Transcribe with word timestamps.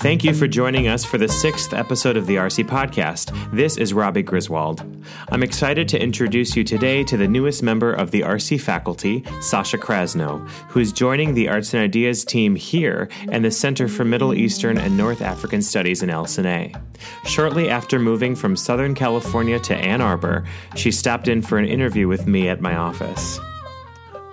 Thank 0.00 0.24
you 0.24 0.32
for 0.32 0.48
joining 0.48 0.88
us 0.88 1.04
for 1.04 1.18
the 1.18 1.28
sixth 1.28 1.74
episode 1.74 2.16
of 2.16 2.26
the 2.26 2.36
RC 2.36 2.64
Podcast. 2.64 3.36
This 3.52 3.76
is 3.76 3.92
Robbie 3.92 4.22
Griswold. 4.22 4.82
I'm 5.28 5.42
excited 5.42 5.88
to 5.90 6.02
introduce 6.02 6.56
you 6.56 6.64
today 6.64 7.04
to 7.04 7.18
the 7.18 7.28
newest 7.28 7.62
member 7.62 7.92
of 7.92 8.10
the 8.10 8.22
RC 8.22 8.62
faculty, 8.62 9.20
Sascha 9.42 9.78
Crasnow, 9.78 10.48
who 10.70 10.80
is 10.80 10.90
joining 10.90 11.34
the 11.34 11.50
Arts 11.50 11.74
and 11.74 11.82
Ideas 11.82 12.24
team 12.24 12.56
here 12.56 13.10
and 13.30 13.44
the 13.44 13.50
Center 13.50 13.88
for 13.88 14.06
Middle 14.06 14.32
Eastern 14.32 14.78
and 14.78 14.96
North 14.96 15.20
African 15.20 15.60
Studies 15.60 16.02
in 16.02 16.08
LSA. 16.08 16.80
Shortly 17.26 17.68
after 17.68 17.98
moving 17.98 18.34
from 18.34 18.56
Southern 18.56 18.94
California 18.94 19.60
to 19.60 19.76
Ann 19.76 20.00
Arbor, 20.00 20.46
she 20.76 20.92
stopped 20.92 21.28
in 21.28 21.42
for 21.42 21.58
an 21.58 21.66
interview 21.66 22.08
with 22.08 22.26
me 22.26 22.48
at 22.48 22.62
my 22.62 22.74
office. 22.74 23.38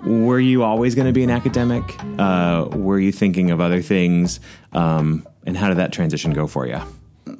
Were 0.05 0.39
you 0.39 0.63
always 0.63 0.95
going 0.95 1.07
to 1.07 1.13
be 1.13 1.25
an 1.25 1.29
academic? 1.29 1.83
Uh, 2.17 2.69
were 2.71 2.99
you 2.99 3.11
thinking 3.11 3.51
of 3.51 3.59
other 3.59 3.81
things? 3.81 4.39
Um, 4.71 5.27
and 5.47 5.57
how 5.57 5.69
did 5.69 5.77
that 5.77 5.91
transition 5.91 6.33
go 6.33 6.45
for 6.45 6.67
you? 6.67 6.79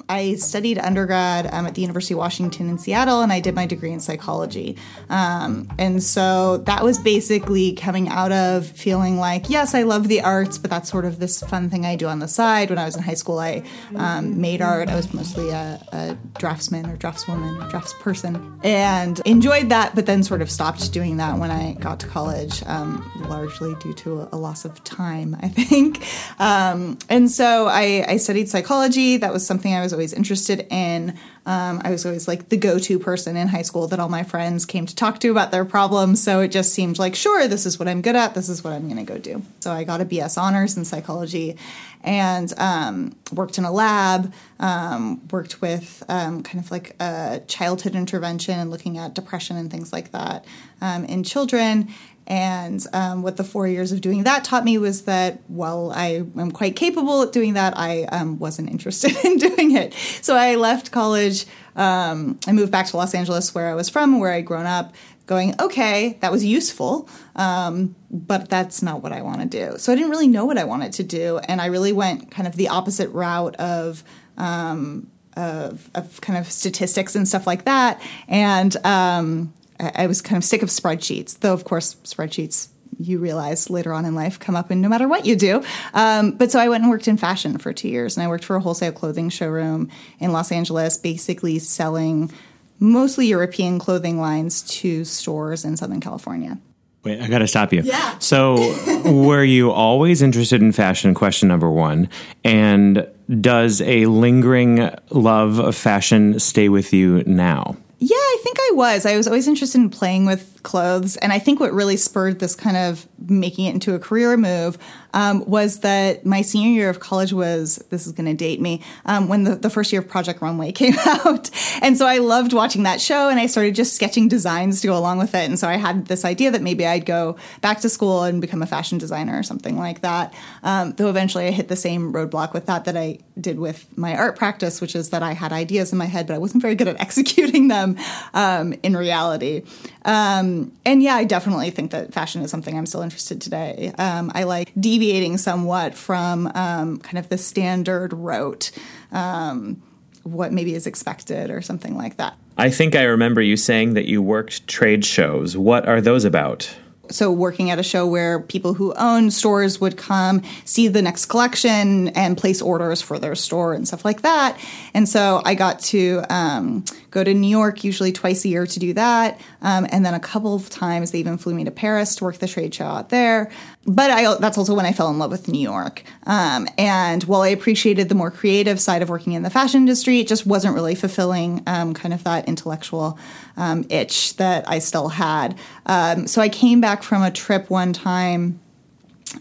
I 0.08 0.34
studied 0.36 0.78
undergrad 0.78 1.52
um, 1.52 1.66
at 1.66 1.74
the 1.74 1.82
University 1.82 2.14
of 2.14 2.18
Washington 2.18 2.68
in 2.68 2.78
Seattle, 2.78 3.20
and 3.20 3.32
I 3.32 3.40
did 3.40 3.54
my 3.54 3.66
degree 3.66 3.92
in 3.92 4.00
psychology. 4.00 4.76
Um, 5.08 5.68
and 5.78 6.02
so 6.02 6.58
that 6.58 6.84
was 6.84 6.98
basically 6.98 7.72
coming 7.72 8.08
out 8.08 8.32
of 8.32 8.66
feeling 8.66 9.18
like, 9.18 9.48
yes, 9.48 9.74
I 9.74 9.82
love 9.82 10.08
the 10.08 10.20
arts, 10.20 10.58
but 10.58 10.70
that's 10.70 10.90
sort 10.90 11.04
of 11.04 11.18
this 11.20 11.40
fun 11.42 11.70
thing 11.70 11.86
I 11.86 11.96
do 11.96 12.06
on 12.06 12.18
the 12.18 12.28
side. 12.28 12.70
When 12.70 12.78
I 12.78 12.84
was 12.84 12.96
in 12.96 13.02
high 13.02 13.14
school, 13.14 13.38
I 13.38 13.62
um, 13.96 14.40
made 14.40 14.62
art. 14.62 14.88
I 14.88 14.94
was 14.94 15.12
mostly 15.12 15.50
a, 15.50 15.80
a 15.92 16.18
draftsman 16.38 16.86
or 16.86 16.96
draftswoman 16.96 17.62
or 17.62 17.70
draftsperson, 17.70 18.64
and 18.64 19.20
enjoyed 19.24 19.68
that, 19.68 19.94
but 19.94 20.06
then 20.06 20.22
sort 20.22 20.42
of 20.42 20.50
stopped 20.50 20.92
doing 20.92 21.16
that 21.18 21.38
when 21.38 21.50
I 21.50 21.74
got 21.74 22.00
to 22.00 22.06
college, 22.06 22.62
um, 22.66 23.10
largely 23.28 23.74
due 23.76 23.94
to 23.94 24.28
a, 24.32 24.38
loss 24.38 24.64
of 24.64 24.82
time, 24.84 25.36
I 25.40 25.48
think. 25.48 26.04
Um, 26.40 26.98
and 27.08 27.30
so 27.30 27.66
I, 27.66 28.04
I 28.06 28.16
studied 28.16 28.48
psychology. 28.48 29.16
That 29.16 29.32
was 29.32 29.44
something 29.44 29.74
I 29.74 29.77
was 29.80 29.92
always 29.92 30.12
interested 30.12 30.66
in. 30.70 31.18
Um, 31.46 31.80
I 31.84 31.90
was 31.90 32.04
always 32.04 32.28
like 32.28 32.48
the 32.48 32.56
go 32.56 32.78
to 32.78 32.98
person 32.98 33.36
in 33.36 33.48
high 33.48 33.62
school 33.62 33.86
that 33.88 34.00
all 34.00 34.08
my 34.08 34.22
friends 34.22 34.66
came 34.66 34.86
to 34.86 34.94
talk 34.94 35.20
to 35.20 35.30
about 35.30 35.50
their 35.50 35.64
problems. 35.64 36.22
So 36.22 36.40
it 36.40 36.48
just 36.48 36.72
seemed 36.72 36.98
like, 36.98 37.14
sure, 37.14 37.48
this 37.48 37.66
is 37.66 37.78
what 37.78 37.88
I'm 37.88 38.02
good 38.02 38.16
at. 38.16 38.34
This 38.34 38.48
is 38.48 38.62
what 38.62 38.72
I'm 38.72 38.88
going 38.88 39.04
to 39.04 39.12
go 39.12 39.18
do. 39.18 39.42
So 39.60 39.72
I 39.72 39.84
got 39.84 40.00
a 40.00 40.04
BS 40.04 40.40
honors 40.40 40.76
in 40.76 40.84
psychology 40.84 41.56
and 42.02 42.52
um, 42.58 43.16
worked 43.32 43.58
in 43.58 43.64
a 43.64 43.72
lab, 43.72 44.32
um, 44.60 45.26
worked 45.30 45.60
with 45.60 46.02
um, 46.08 46.42
kind 46.42 46.62
of 46.64 46.70
like 46.70 46.94
a 47.00 47.42
childhood 47.48 47.94
intervention 47.94 48.58
and 48.58 48.70
looking 48.70 48.98
at 48.98 49.14
depression 49.14 49.56
and 49.56 49.70
things 49.70 49.92
like 49.92 50.12
that 50.12 50.44
um, 50.80 51.04
in 51.04 51.24
children. 51.24 51.88
And 52.28 52.86
um, 52.92 53.22
what 53.22 53.38
the 53.38 53.42
four 53.42 53.66
years 53.66 53.90
of 53.90 54.02
doing 54.02 54.24
that 54.24 54.44
taught 54.44 54.62
me 54.62 54.76
was 54.76 55.02
that 55.06 55.40
while 55.48 55.90
I 55.90 56.24
am 56.36 56.50
quite 56.52 56.76
capable 56.76 57.22
at 57.22 57.32
doing 57.32 57.54
that, 57.54 57.72
I 57.76 58.02
um, 58.04 58.38
wasn't 58.38 58.70
interested 58.70 59.16
in 59.24 59.38
doing 59.38 59.74
it. 59.74 59.94
So 60.20 60.36
I 60.36 60.56
left 60.56 60.92
college. 60.92 61.46
Um, 61.74 62.38
I 62.46 62.52
moved 62.52 62.70
back 62.70 62.86
to 62.88 62.98
Los 62.98 63.14
Angeles, 63.14 63.54
where 63.54 63.70
I 63.70 63.74
was 63.74 63.88
from, 63.88 64.20
where 64.20 64.30
I'd 64.30 64.44
grown 64.44 64.66
up, 64.66 64.94
going, 65.24 65.54
okay, 65.58 66.18
that 66.20 66.30
was 66.30 66.44
useful, 66.44 67.08
um, 67.34 67.96
but 68.10 68.50
that's 68.50 68.82
not 68.82 69.02
what 69.02 69.12
I 69.12 69.22
want 69.22 69.40
to 69.40 69.46
do. 69.46 69.78
So 69.78 69.90
I 69.90 69.94
didn't 69.94 70.10
really 70.10 70.28
know 70.28 70.44
what 70.44 70.58
I 70.58 70.64
wanted 70.64 70.92
to 70.94 71.04
do. 71.04 71.38
And 71.38 71.62
I 71.62 71.66
really 71.66 71.92
went 71.92 72.30
kind 72.30 72.46
of 72.46 72.56
the 72.56 72.68
opposite 72.68 73.08
route 73.10 73.56
of. 73.56 74.04
Um, 74.36 75.10
of, 75.36 75.88
of, 75.94 76.20
kind 76.20 76.36
of 76.36 76.50
statistics 76.50 77.14
and 77.14 77.28
stuff 77.28 77.46
like 77.46 77.64
that, 77.64 78.02
and 78.26 78.76
um, 78.84 79.52
I 79.80 80.06
was 80.06 80.20
kind 80.20 80.36
of 80.36 80.44
sick 80.44 80.62
of 80.62 80.68
spreadsheets, 80.68 81.38
though, 81.38 81.52
of 81.52 81.64
course, 81.64 81.94
spreadsheets 82.04 82.68
you 82.98 83.18
realize 83.18 83.70
later 83.70 83.92
on 83.92 84.04
in 84.04 84.14
life 84.14 84.40
come 84.40 84.56
up 84.56 84.70
in 84.70 84.80
no 84.80 84.88
matter 84.88 85.06
what 85.06 85.24
you 85.24 85.36
do. 85.36 85.62
Um, 85.94 86.32
but 86.32 86.50
so 86.50 86.58
I 86.58 86.68
went 86.68 86.82
and 86.82 86.90
worked 86.90 87.08
in 87.08 87.16
fashion 87.16 87.58
for 87.58 87.72
two 87.72 87.88
years, 87.88 88.16
and 88.16 88.24
I 88.24 88.28
worked 88.28 88.44
for 88.44 88.56
a 88.56 88.60
wholesale 88.60 88.92
clothing 88.92 89.28
showroom 89.28 89.90
in 90.18 90.32
Los 90.32 90.50
Angeles, 90.50 90.98
basically 90.98 91.58
selling 91.58 92.32
mostly 92.80 93.26
European 93.26 93.78
clothing 93.78 94.20
lines 94.20 94.62
to 94.62 95.04
stores 95.04 95.64
in 95.64 95.76
Southern 95.76 96.00
California. 96.00 96.58
Wait, 97.04 97.20
I 97.20 97.28
got 97.28 97.38
to 97.38 97.46
stop 97.46 97.72
you. 97.72 97.82
Yeah. 97.82 98.18
So, 98.18 98.56
were 99.04 99.44
you 99.44 99.70
always 99.70 100.20
interested 100.20 100.60
in 100.60 100.72
fashion? 100.72 101.14
Question 101.14 101.48
number 101.48 101.70
one. 101.70 102.08
And 102.44 103.06
does 103.40 103.80
a 103.82 104.06
lingering 104.06 104.90
love 105.10 105.58
of 105.58 105.76
fashion 105.76 106.40
stay 106.40 106.68
with 106.68 106.92
you 106.92 107.22
now? 107.24 107.76
Yeah, 108.00 108.16
I 108.16 108.38
think 108.42 108.58
I 108.60 108.70
was. 108.74 109.04
I 109.06 109.16
was 109.16 109.26
always 109.26 109.48
interested 109.48 109.78
in 109.78 109.90
playing 109.90 110.24
with 110.24 110.62
clothes. 110.62 111.16
And 111.16 111.32
I 111.32 111.40
think 111.40 111.58
what 111.58 111.72
really 111.72 111.96
spurred 111.96 112.38
this 112.38 112.54
kind 112.54 112.76
of 112.76 113.08
making 113.28 113.66
it 113.66 113.74
into 113.74 113.94
a 113.94 113.98
career 113.98 114.36
move 114.36 114.78
um, 115.14 115.44
was 115.46 115.80
that 115.80 116.26
my 116.26 116.42
senior 116.42 116.70
year 116.70 116.90
of 116.90 117.00
college 117.00 117.32
was 117.32 117.76
this 117.90 118.06
is 118.06 118.12
going 118.12 118.26
to 118.26 118.34
date 118.34 118.60
me 118.60 118.82
um, 119.06 119.28
when 119.28 119.44
the, 119.44 119.56
the 119.56 119.70
first 119.70 119.92
year 119.92 120.02
of 120.02 120.08
Project 120.08 120.42
Runway 120.42 120.72
came 120.78 120.94
out. 121.06 121.50
and 121.82 121.96
so 121.96 122.06
I 122.06 122.18
loved 122.18 122.52
watching 122.52 122.82
that 122.84 123.00
show 123.00 123.28
and 123.28 123.38
I 123.40 123.46
started 123.46 123.74
just 123.74 123.94
sketching 123.94 124.28
designs 124.28 124.80
to 124.80 124.86
go 124.86 124.96
along 124.96 125.18
with 125.18 125.34
it. 125.34 125.48
And 125.48 125.58
so 125.58 125.68
I 125.68 125.76
had 125.76 126.06
this 126.06 126.24
idea 126.24 126.50
that 126.50 126.62
maybe 126.62 126.86
I'd 126.86 127.06
go 127.06 127.36
back 127.60 127.80
to 127.80 127.88
school 127.88 128.24
and 128.24 128.40
become 128.40 128.62
a 128.62 128.66
fashion 128.66 128.98
designer 128.98 129.38
or 129.38 129.42
something 129.42 129.78
like 129.78 130.02
that. 130.02 130.34
Um, 130.62 130.92
though 130.92 131.08
eventually 131.08 131.46
I 131.46 131.50
hit 131.50 131.68
the 131.68 131.76
same 131.76 132.12
roadblock 132.12 132.52
with 132.52 132.66
that 132.66 132.84
that 132.84 132.96
I 132.96 133.18
did 133.40 133.58
with 133.58 133.86
my 133.96 134.16
art 134.16 134.36
practice, 134.36 134.80
which 134.80 134.94
is 134.94 135.10
that 135.10 135.22
I 135.22 135.32
had 135.32 135.52
ideas 135.52 135.92
in 135.92 135.98
my 135.98 136.06
head, 136.06 136.26
but 136.26 136.34
I 136.34 136.38
wasn't 136.38 136.62
very 136.62 136.74
good 136.74 136.88
at 136.88 137.00
executing 137.08 137.68
them 137.68 137.96
um, 138.34 138.74
in 138.82 138.96
reality. 138.96 139.62
Um, 140.04 140.72
and 140.84 141.02
yeah, 141.02 141.14
I 141.14 141.24
definitely 141.24 141.70
think 141.70 141.90
that 141.90 142.12
fashion 142.12 142.42
is 142.42 142.50
something 142.50 142.76
I'm 142.76 142.86
still 142.86 143.02
interested 143.02 143.17
today. 143.24 143.92
Um, 143.98 144.30
I 144.34 144.44
like 144.44 144.72
deviating 144.78 145.38
somewhat 145.38 145.94
from 145.94 146.50
um, 146.54 146.98
kind 146.98 147.18
of 147.18 147.28
the 147.28 147.38
standard 147.38 148.12
rote, 148.12 148.70
um, 149.12 149.82
what 150.22 150.52
maybe 150.52 150.74
is 150.74 150.86
expected 150.86 151.50
or 151.50 151.62
something 151.62 151.96
like 151.96 152.16
that. 152.16 152.36
I 152.56 152.70
think 152.70 152.96
I 152.96 153.04
remember 153.04 153.40
you 153.40 153.56
saying 153.56 153.94
that 153.94 154.06
you 154.06 154.20
worked 154.20 154.66
trade 154.66 155.04
shows. 155.04 155.56
What 155.56 155.88
are 155.88 156.00
those 156.00 156.24
about? 156.24 156.74
so 157.10 157.32
working 157.32 157.70
at 157.70 157.78
a 157.78 157.82
show 157.82 158.06
where 158.06 158.40
people 158.40 158.74
who 158.74 158.92
own 158.94 159.30
stores 159.30 159.80
would 159.80 159.96
come 159.96 160.42
see 160.64 160.88
the 160.88 161.02
next 161.02 161.26
collection 161.26 162.08
and 162.08 162.36
place 162.36 162.60
orders 162.60 163.00
for 163.00 163.18
their 163.18 163.34
store 163.34 163.72
and 163.72 163.86
stuff 163.86 164.04
like 164.04 164.22
that 164.22 164.58
and 164.94 165.08
so 165.08 165.40
i 165.44 165.54
got 165.54 165.78
to 165.80 166.22
um, 166.30 166.84
go 167.10 167.24
to 167.24 167.34
new 167.34 167.48
york 167.48 167.84
usually 167.84 168.12
twice 168.12 168.44
a 168.44 168.48
year 168.48 168.66
to 168.66 168.78
do 168.78 168.92
that 168.92 169.40
um, 169.62 169.86
and 169.90 170.04
then 170.04 170.14
a 170.14 170.20
couple 170.20 170.54
of 170.54 170.68
times 170.70 171.10
they 171.10 171.18
even 171.18 171.38
flew 171.38 171.54
me 171.54 171.64
to 171.64 171.70
paris 171.70 172.16
to 172.16 172.24
work 172.24 172.38
the 172.38 172.48
trade 172.48 172.74
show 172.74 172.84
out 172.84 173.08
there 173.08 173.50
but 173.88 174.10
I, 174.10 174.36
that's 174.36 174.58
also 174.58 174.74
when 174.74 174.84
I 174.84 174.92
fell 174.92 175.08
in 175.08 175.18
love 175.18 175.30
with 175.30 175.48
New 175.48 175.60
York. 175.60 176.02
Um, 176.26 176.68
and 176.76 177.24
while 177.24 177.40
I 177.40 177.48
appreciated 177.48 178.10
the 178.10 178.14
more 178.14 178.30
creative 178.30 178.78
side 178.78 179.00
of 179.00 179.08
working 179.08 179.32
in 179.32 179.42
the 179.42 179.50
fashion 179.50 179.80
industry, 179.80 180.20
it 180.20 180.28
just 180.28 180.46
wasn't 180.46 180.74
really 180.74 180.94
fulfilling 180.94 181.62
um, 181.66 181.94
kind 181.94 182.12
of 182.12 182.22
that 182.24 182.46
intellectual 182.46 183.18
um, 183.56 183.86
itch 183.88 184.36
that 184.36 184.68
I 184.68 184.78
still 184.78 185.08
had. 185.08 185.58
Um, 185.86 186.26
so 186.26 186.42
I 186.42 186.50
came 186.50 186.82
back 186.82 187.02
from 187.02 187.22
a 187.22 187.30
trip 187.30 187.70
one 187.70 187.94
time 187.94 188.60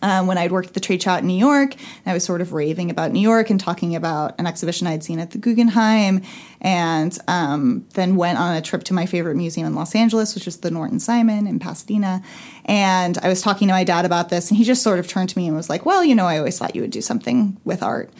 um, 0.01 0.27
when 0.27 0.37
I'd 0.37 0.51
worked 0.51 0.69
at 0.69 0.73
the 0.73 0.79
trade 0.79 1.01
show 1.01 1.15
in 1.15 1.27
New 1.27 1.37
York, 1.37 1.75
I 2.05 2.13
was 2.13 2.23
sort 2.23 2.41
of 2.41 2.53
raving 2.53 2.91
about 2.91 3.11
New 3.11 3.21
York 3.21 3.49
and 3.49 3.59
talking 3.59 3.95
about 3.95 4.35
an 4.37 4.45
exhibition 4.45 4.85
I'd 4.85 5.03
seen 5.03 5.19
at 5.19 5.31
the 5.31 5.37
Guggenheim, 5.37 6.21
and 6.59 7.17
um, 7.27 7.85
then 7.93 8.15
went 8.15 8.37
on 8.37 8.55
a 8.55 8.61
trip 8.61 8.83
to 8.85 8.93
my 8.93 9.05
favorite 9.05 9.35
museum 9.35 9.65
in 9.65 9.75
Los 9.75 9.95
Angeles, 9.95 10.35
which 10.35 10.47
is 10.47 10.57
the 10.57 10.71
Norton 10.71 10.99
Simon 10.99 11.47
in 11.47 11.59
Pasadena. 11.59 12.21
And 12.65 13.17
I 13.19 13.29
was 13.29 13.41
talking 13.41 13.67
to 13.69 13.73
my 13.73 13.83
dad 13.83 14.05
about 14.05 14.29
this, 14.29 14.49
and 14.49 14.57
he 14.57 14.63
just 14.63 14.83
sort 14.83 14.99
of 14.99 15.07
turned 15.07 15.29
to 15.29 15.37
me 15.37 15.47
and 15.47 15.55
was 15.55 15.69
like, 15.69 15.85
"Well, 15.85 16.03
you 16.03 16.15
know, 16.15 16.25
I 16.25 16.37
always 16.37 16.59
thought 16.59 16.75
you 16.75 16.81
would 16.81 16.91
do 16.91 17.01
something 17.01 17.57
with 17.63 17.81
art." 17.81 18.11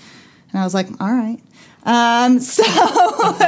And 0.51 0.61
I 0.61 0.63
was 0.63 0.73
like, 0.73 0.88
"All 1.01 1.11
right." 1.11 1.41
Um, 1.83 2.39
so, 2.41 2.63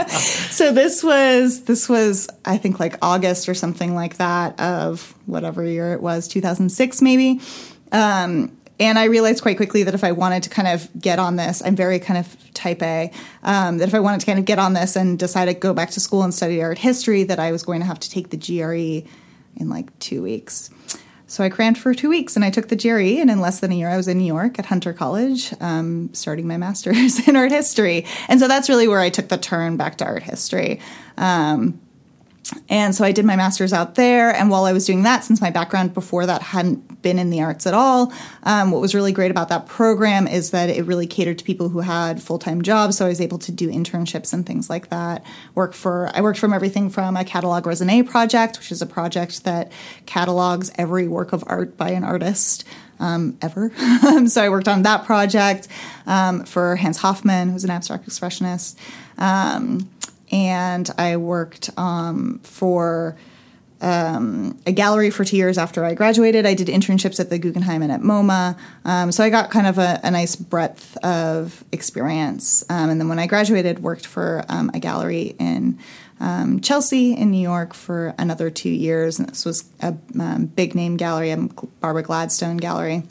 so 0.07 0.71
this 0.71 1.03
was 1.03 1.63
this 1.63 1.87
was 1.87 2.27
I 2.45 2.57
think 2.57 2.79
like 2.79 2.95
August 3.01 3.47
or 3.47 3.53
something 3.53 3.95
like 3.95 4.17
that 4.17 4.59
of 4.59 5.13
whatever 5.25 5.63
year 5.63 5.93
it 5.93 6.01
was, 6.01 6.27
2006 6.27 7.01
maybe. 7.01 7.39
Um, 7.91 8.55
and 8.79 8.97
I 8.97 9.05
realized 9.05 9.41
quite 9.41 9.57
quickly 9.57 9.83
that 9.83 9.93
if 9.93 10.05
I 10.05 10.13
wanted 10.13 10.43
to 10.43 10.49
kind 10.49 10.67
of 10.67 10.89
get 10.99 11.19
on 11.19 11.35
this, 11.35 11.61
I'm 11.63 11.75
very 11.75 11.99
kind 11.99 12.17
of 12.17 12.53
type 12.53 12.81
A, 12.81 13.11
um, 13.43 13.77
that 13.79 13.89
if 13.89 13.93
I 13.93 13.99
wanted 13.99 14.21
to 14.21 14.25
kind 14.25 14.39
of 14.39 14.45
get 14.45 14.57
on 14.57 14.73
this 14.73 14.95
and 14.95 15.19
decide 15.19 15.45
to 15.45 15.53
go 15.53 15.73
back 15.73 15.91
to 15.91 15.99
school 15.99 16.23
and 16.23 16.33
study 16.33 16.61
art 16.61 16.77
history, 16.77 17.23
that 17.23 17.39
I 17.39 17.51
was 17.51 17.63
going 17.63 17.81
to 17.81 17.85
have 17.85 17.99
to 17.99 18.09
take 18.09 18.29
the 18.29 18.37
GRE 18.37 19.07
in 19.57 19.69
like 19.69 19.97
two 19.99 20.21
weeks. 20.21 20.69
So 21.27 21.43
I 21.43 21.49
crammed 21.49 21.77
for 21.77 21.93
two 21.93 22.09
weeks 22.09 22.35
and 22.35 22.43
I 22.43 22.49
took 22.49 22.69
the 22.69 22.75
GRE, 22.75 23.21
and 23.21 23.29
in 23.29 23.39
less 23.39 23.59
than 23.59 23.71
a 23.71 23.75
year, 23.75 23.89
I 23.89 23.97
was 23.97 24.07
in 24.07 24.17
New 24.17 24.25
York 24.25 24.57
at 24.57 24.65
Hunter 24.65 24.93
College, 24.93 25.53
um, 25.59 26.09
starting 26.13 26.47
my 26.47 26.57
master's 26.57 27.27
in 27.27 27.35
art 27.35 27.51
history. 27.51 28.05
And 28.29 28.39
so 28.39 28.47
that's 28.47 28.69
really 28.69 28.87
where 28.87 28.99
I 28.99 29.09
took 29.09 29.27
the 29.27 29.37
turn 29.37 29.77
back 29.77 29.97
to 29.97 30.05
art 30.05 30.23
history. 30.23 30.79
Um, 31.17 31.79
and 32.69 32.95
so 32.95 33.03
I 33.03 33.11
did 33.11 33.25
my 33.25 33.35
master's 33.35 33.73
out 33.73 33.95
there. 33.95 34.33
And 34.33 34.49
while 34.49 34.65
I 34.65 34.73
was 34.73 34.85
doing 34.85 35.03
that, 35.03 35.23
since 35.23 35.41
my 35.41 35.49
background 35.49 35.93
before 35.93 36.25
that 36.25 36.41
hadn't 36.41 37.01
been 37.01 37.19
in 37.19 37.29
the 37.29 37.41
arts 37.41 37.65
at 37.67 37.73
all, 37.73 38.13
um, 38.43 38.71
what 38.71 38.81
was 38.81 38.95
really 38.95 39.11
great 39.11 39.31
about 39.31 39.49
that 39.49 39.67
program 39.67 40.27
is 40.27 40.51
that 40.51 40.69
it 40.69 40.85
really 40.85 41.07
catered 41.07 41.39
to 41.39 41.43
people 41.43 41.69
who 41.69 41.79
had 41.79 42.21
full 42.21 42.39
time 42.39 42.61
jobs. 42.61 42.97
So 42.97 43.05
I 43.05 43.09
was 43.09 43.21
able 43.21 43.39
to 43.39 43.51
do 43.51 43.69
internships 43.69 44.33
and 44.33 44.45
things 44.45 44.69
like 44.69 44.89
that. 44.89 45.25
Work 45.55 45.73
for 45.73 46.09
I 46.13 46.21
worked 46.21 46.39
from 46.39 46.53
everything 46.53 46.89
from 46.89 47.15
a 47.17 47.23
catalog 47.23 47.63
raisonné 47.63 48.07
project, 48.07 48.57
which 48.57 48.71
is 48.71 48.81
a 48.81 48.87
project 48.87 49.43
that 49.43 49.71
catalogs 50.05 50.71
every 50.75 51.07
work 51.07 51.33
of 51.33 51.43
art 51.47 51.77
by 51.77 51.89
an 51.89 52.03
artist. 52.03 52.65
Um, 53.01 53.37
ever. 53.41 53.71
so 54.27 54.43
I 54.43 54.49
worked 54.49 54.67
on 54.67 54.81
that 54.81 55.05
project 55.05 55.69
um, 56.05 56.43
for 56.43 56.75
Hans 56.75 56.97
Hofmann, 56.97 57.49
who's 57.49 57.63
an 57.63 57.69
abstract 57.69 58.05
expressionist. 58.05 58.75
Um, 60.31 60.37
and 60.37 60.89
I 60.97 61.17
worked 61.17 61.69
um, 61.77 62.39
for 62.43 63.15
um, 63.81 64.59
a 64.65 64.71
gallery 64.71 65.09
for 65.09 65.23
two 65.23 65.37
years 65.37 65.57
after 65.57 65.85
I 65.85 65.93
graduated. 65.93 66.45
I 66.45 66.53
did 66.53 66.67
internships 66.67 67.19
at 67.19 67.29
the 67.29 67.39
Guggenheim 67.39 67.81
and 67.81 67.91
at 67.91 68.01
MoMA, 68.01 68.57
um, 68.83 69.11
so 69.11 69.23
I 69.23 69.29
got 69.29 69.51
kind 69.51 69.67
of 69.67 69.77
a, 69.77 69.99
a 70.03 70.11
nice 70.11 70.35
breadth 70.35 70.97
of 70.97 71.63
experience. 71.71 72.63
Um, 72.69 72.89
and 72.89 72.99
then 72.99 73.07
when 73.07 73.19
I 73.19 73.27
graduated, 73.27 73.79
worked 73.79 74.05
for 74.05 74.43
um, 74.49 74.69
a 74.73 74.79
gallery 74.79 75.35
in 75.39 75.79
um, 76.19 76.59
Chelsea 76.59 77.13
in 77.13 77.31
New 77.31 77.41
York 77.41 77.73
for 77.73 78.13
another 78.17 78.49
two 78.49 78.69
years. 78.69 79.19
And 79.19 79.29
this 79.29 79.45
was 79.45 79.63
a 79.79 79.93
big 79.93 80.75
name 80.75 80.97
gallery, 80.97 81.31
a 81.31 81.37
Barbara 81.37 82.03
Gladstone 82.03 82.57
gallery 82.57 83.03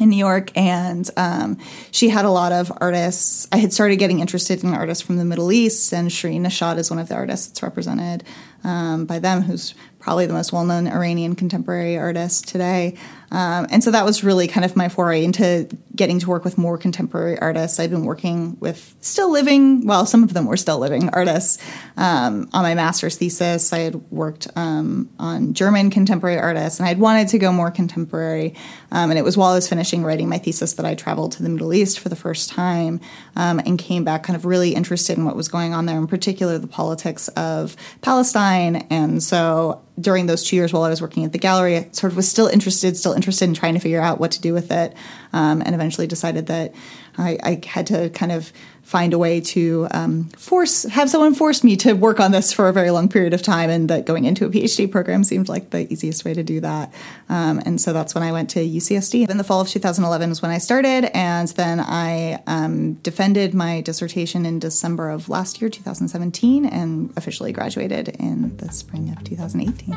in 0.00 0.08
New 0.08 0.16
York, 0.16 0.50
and 0.56 1.08
um, 1.16 1.58
she 1.90 2.08
had 2.08 2.24
a 2.24 2.30
lot 2.30 2.52
of 2.52 2.72
artists. 2.80 3.48
I 3.52 3.56
had 3.56 3.72
started 3.72 3.96
getting 3.96 4.20
interested 4.20 4.62
in 4.64 4.74
artists 4.74 5.04
from 5.04 5.16
the 5.16 5.24
Middle 5.24 5.52
East, 5.52 5.92
and 5.92 6.08
Shirin 6.10 6.40
Neshat 6.40 6.78
is 6.78 6.90
one 6.90 6.98
of 6.98 7.08
the 7.08 7.14
artists 7.14 7.46
that's 7.46 7.62
represented 7.62 8.24
um, 8.64 9.06
by 9.06 9.18
them, 9.18 9.42
who's 9.42 9.74
probably 9.98 10.26
the 10.26 10.32
most 10.32 10.52
well 10.52 10.64
known 10.64 10.86
Iranian 10.86 11.34
contemporary 11.34 11.96
artist 11.98 12.48
today. 12.48 12.96
Um, 13.32 13.66
and 13.70 13.82
so 13.82 13.90
that 13.90 14.04
was 14.04 14.22
really 14.22 14.46
kind 14.46 14.64
of 14.64 14.76
my 14.76 14.90
foray 14.90 15.24
into 15.24 15.66
getting 15.96 16.18
to 16.20 16.28
work 16.28 16.44
with 16.44 16.58
more 16.58 16.76
contemporary 16.76 17.38
artists. 17.38 17.80
I've 17.80 17.90
been 17.90 18.04
working 18.04 18.58
with 18.60 18.94
still 19.00 19.32
living, 19.32 19.86
well, 19.86 20.04
some 20.04 20.22
of 20.22 20.34
them 20.34 20.46
were 20.46 20.58
still 20.58 20.78
living 20.78 21.08
artists 21.08 21.58
um, 21.96 22.50
on 22.52 22.62
my 22.62 22.74
master's 22.74 23.16
thesis. 23.16 23.72
I 23.72 23.78
had 23.78 23.94
worked 24.10 24.48
um, 24.54 25.10
on 25.18 25.54
German 25.54 25.90
contemporary 25.90 26.38
artists, 26.38 26.78
and 26.78 26.86
I'd 26.86 26.98
wanted 26.98 27.28
to 27.28 27.38
go 27.38 27.52
more 27.52 27.70
contemporary. 27.70 28.54
Um, 28.90 29.10
and 29.10 29.18
it 29.18 29.22
was 29.22 29.38
while 29.38 29.52
I 29.52 29.54
was 29.54 29.68
finishing 29.68 30.04
writing 30.04 30.28
my 30.28 30.38
thesis 30.38 30.74
that 30.74 30.84
I 30.84 30.94
traveled 30.94 31.32
to 31.32 31.42
the 31.42 31.48
Middle 31.48 31.72
East 31.72 31.98
for 31.98 32.10
the 32.10 32.16
first 32.16 32.50
time 32.50 33.00
um, 33.34 33.58
and 33.60 33.78
came 33.78 34.04
back 34.04 34.24
kind 34.24 34.36
of 34.36 34.44
really 34.44 34.74
interested 34.74 35.16
in 35.16 35.24
what 35.24 35.36
was 35.36 35.48
going 35.48 35.72
on 35.72 35.86
there, 35.86 35.96
in 35.96 36.06
particular 36.06 36.58
the 36.58 36.66
politics 36.66 37.28
of 37.28 37.76
Palestine. 38.02 38.86
And 38.90 39.22
so 39.22 39.82
during 40.00 40.26
those 40.26 40.42
two 40.42 40.56
years 40.56 40.72
while 40.72 40.82
I 40.82 40.90
was 40.90 41.02
working 41.02 41.24
at 41.24 41.32
the 41.32 41.38
gallery, 41.38 41.76
I 41.76 41.88
sort 41.92 42.12
of 42.12 42.16
was 42.16 42.28
still 42.28 42.46
interested, 42.46 42.96
still 42.96 43.12
interested 43.22 43.44
in 43.44 43.54
trying 43.54 43.74
to 43.74 43.80
figure 43.80 44.00
out 44.00 44.18
what 44.18 44.32
to 44.32 44.40
do 44.40 44.52
with 44.52 44.72
it, 44.72 44.94
um, 45.32 45.62
and 45.64 45.74
eventually 45.74 46.08
decided 46.08 46.46
that 46.48 46.74
I, 47.16 47.38
I, 47.42 47.60
had 47.64 47.86
to 47.86 48.10
kind 48.10 48.32
of 48.32 48.52
find 48.82 49.14
a 49.14 49.18
way 49.18 49.40
to 49.40 49.86
um, 49.92 50.24
force 50.30 50.82
have 50.84 51.08
someone 51.08 51.34
force 51.34 51.64
me 51.64 51.76
to 51.76 51.92
work 51.94 52.20
on 52.20 52.32
this 52.32 52.52
for 52.52 52.68
a 52.68 52.72
very 52.72 52.90
long 52.90 53.08
period 53.08 53.32
of 53.32 53.42
time, 53.42 53.70
and 53.70 53.88
that 53.88 54.04
going 54.04 54.24
into 54.24 54.44
a 54.44 54.50
PhD 54.50 54.90
program 54.90 55.24
seemed 55.24 55.48
like 55.48 55.70
the 55.70 55.90
easiest 55.92 56.24
way 56.24 56.34
to 56.34 56.42
do 56.42 56.60
that. 56.60 56.92
Um, 57.28 57.62
and 57.64 57.80
so 57.80 57.92
that's 57.92 58.14
when 58.14 58.22
I 58.22 58.32
went 58.32 58.50
to 58.50 58.60
UCSD. 58.60 59.30
In 59.30 59.38
the 59.38 59.44
fall 59.44 59.60
of 59.60 59.68
2011 59.68 60.28
was 60.28 60.42
when 60.42 60.50
I 60.50 60.58
started, 60.58 61.04
and 61.16 61.48
then 61.48 61.80
I 61.80 62.42
um, 62.46 62.94
defended 62.94 63.54
my 63.54 63.80
dissertation 63.80 64.44
in 64.44 64.58
December 64.58 65.10
of 65.10 65.28
last 65.28 65.60
year, 65.60 65.70
2017, 65.70 66.66
and 66.66 67.12
officially 67.16 67.52
graduated 67.52 68.08
in 68.18 68.56
the 68.58 68.70
spring 68.72 69.10
of 69.10 69.22
2018. 69.24 69.96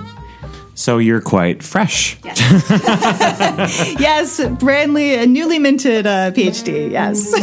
So 0.76 0.98
you're 0.98 1.22
quite 1.22 1.64
fresh. 1.64 2.18
Yes, 2.24 2.40
yes 4.00 4.40
brandly, 4.40 5.22
a 5.22 5.26
newly 5.26 5.58
minted 5.58 6.06
uh, 6.06 6.32
PhD. 6.32 6.92
Yes. 6.92 7.34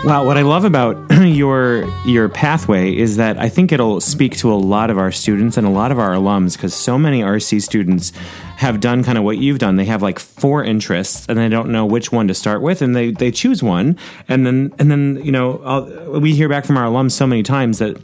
Wow, 0.04 0.26
what 0.26 0.36
I 0.36 0.42
love 0.42 0.66
about 0.66 0.98
your 1.22 1.90
your 2.04 2.28
pathway 2.28 2.94
is 2.94 3.16
that 3.16 3.38
I 3.38 3.48
think 3.48 3.72
it'll 3.72 4.02
speak 4.02 4.36
to 4.36 4.52
a 4.52 4.54
lot 4.54 4.90
of 4.90 4.98
our 4.98 5.10
students 5.10 5.56
and 5.56 5.66
a 5.66 5.70
lot 5.70 5.90
of 5.90 5.98
our 5.98 6.10
alums 6.10 6.56
because 6.56 6.74
so 6.74 6.98
many 6.98 7.22
RC 7.22 7.62
students 7.62 8.12
have 8.58 8.80
done 8.80 9.02
kind 9.02 9.16
of 9.16 9.24
what 9.24 9.38
you've 9.38 9.58
done. 9.58 9.76
They 9.76 9.86
have 9.86 10.02
like 10.02 10.18
four 10.18 10.62
interests 10.62 11.24
and 11.26 11.38
they 11.38 11.48
don't 11.48 11.70
know 11.70 11.86
which 11.86 12.12
one 12.12 12.28
to 12.28 12.34
start 12.34 12.60
with, 12.60 12.82
and 12.82 12.94
they 12.94 13.12
they 13.12 13.30
choose 13.30 13.62
one, 13.62 13.98
and 14.28 14.44
then 14.44 14.74
and 14.78 14.90
then 14.90 15.22
you 15.24 15.32
know 15.32 15.62
I'll, 15.64 16.20
we 16.20 16.34
hear 16.34 16.50
back 16.50 16.66
from 16.66 16.76
our 16.76 16.84
alums 16.86 17.12
so 17.12 17.26
many 17.26 17.42
times 17.42 17.78
that 17.78 17.96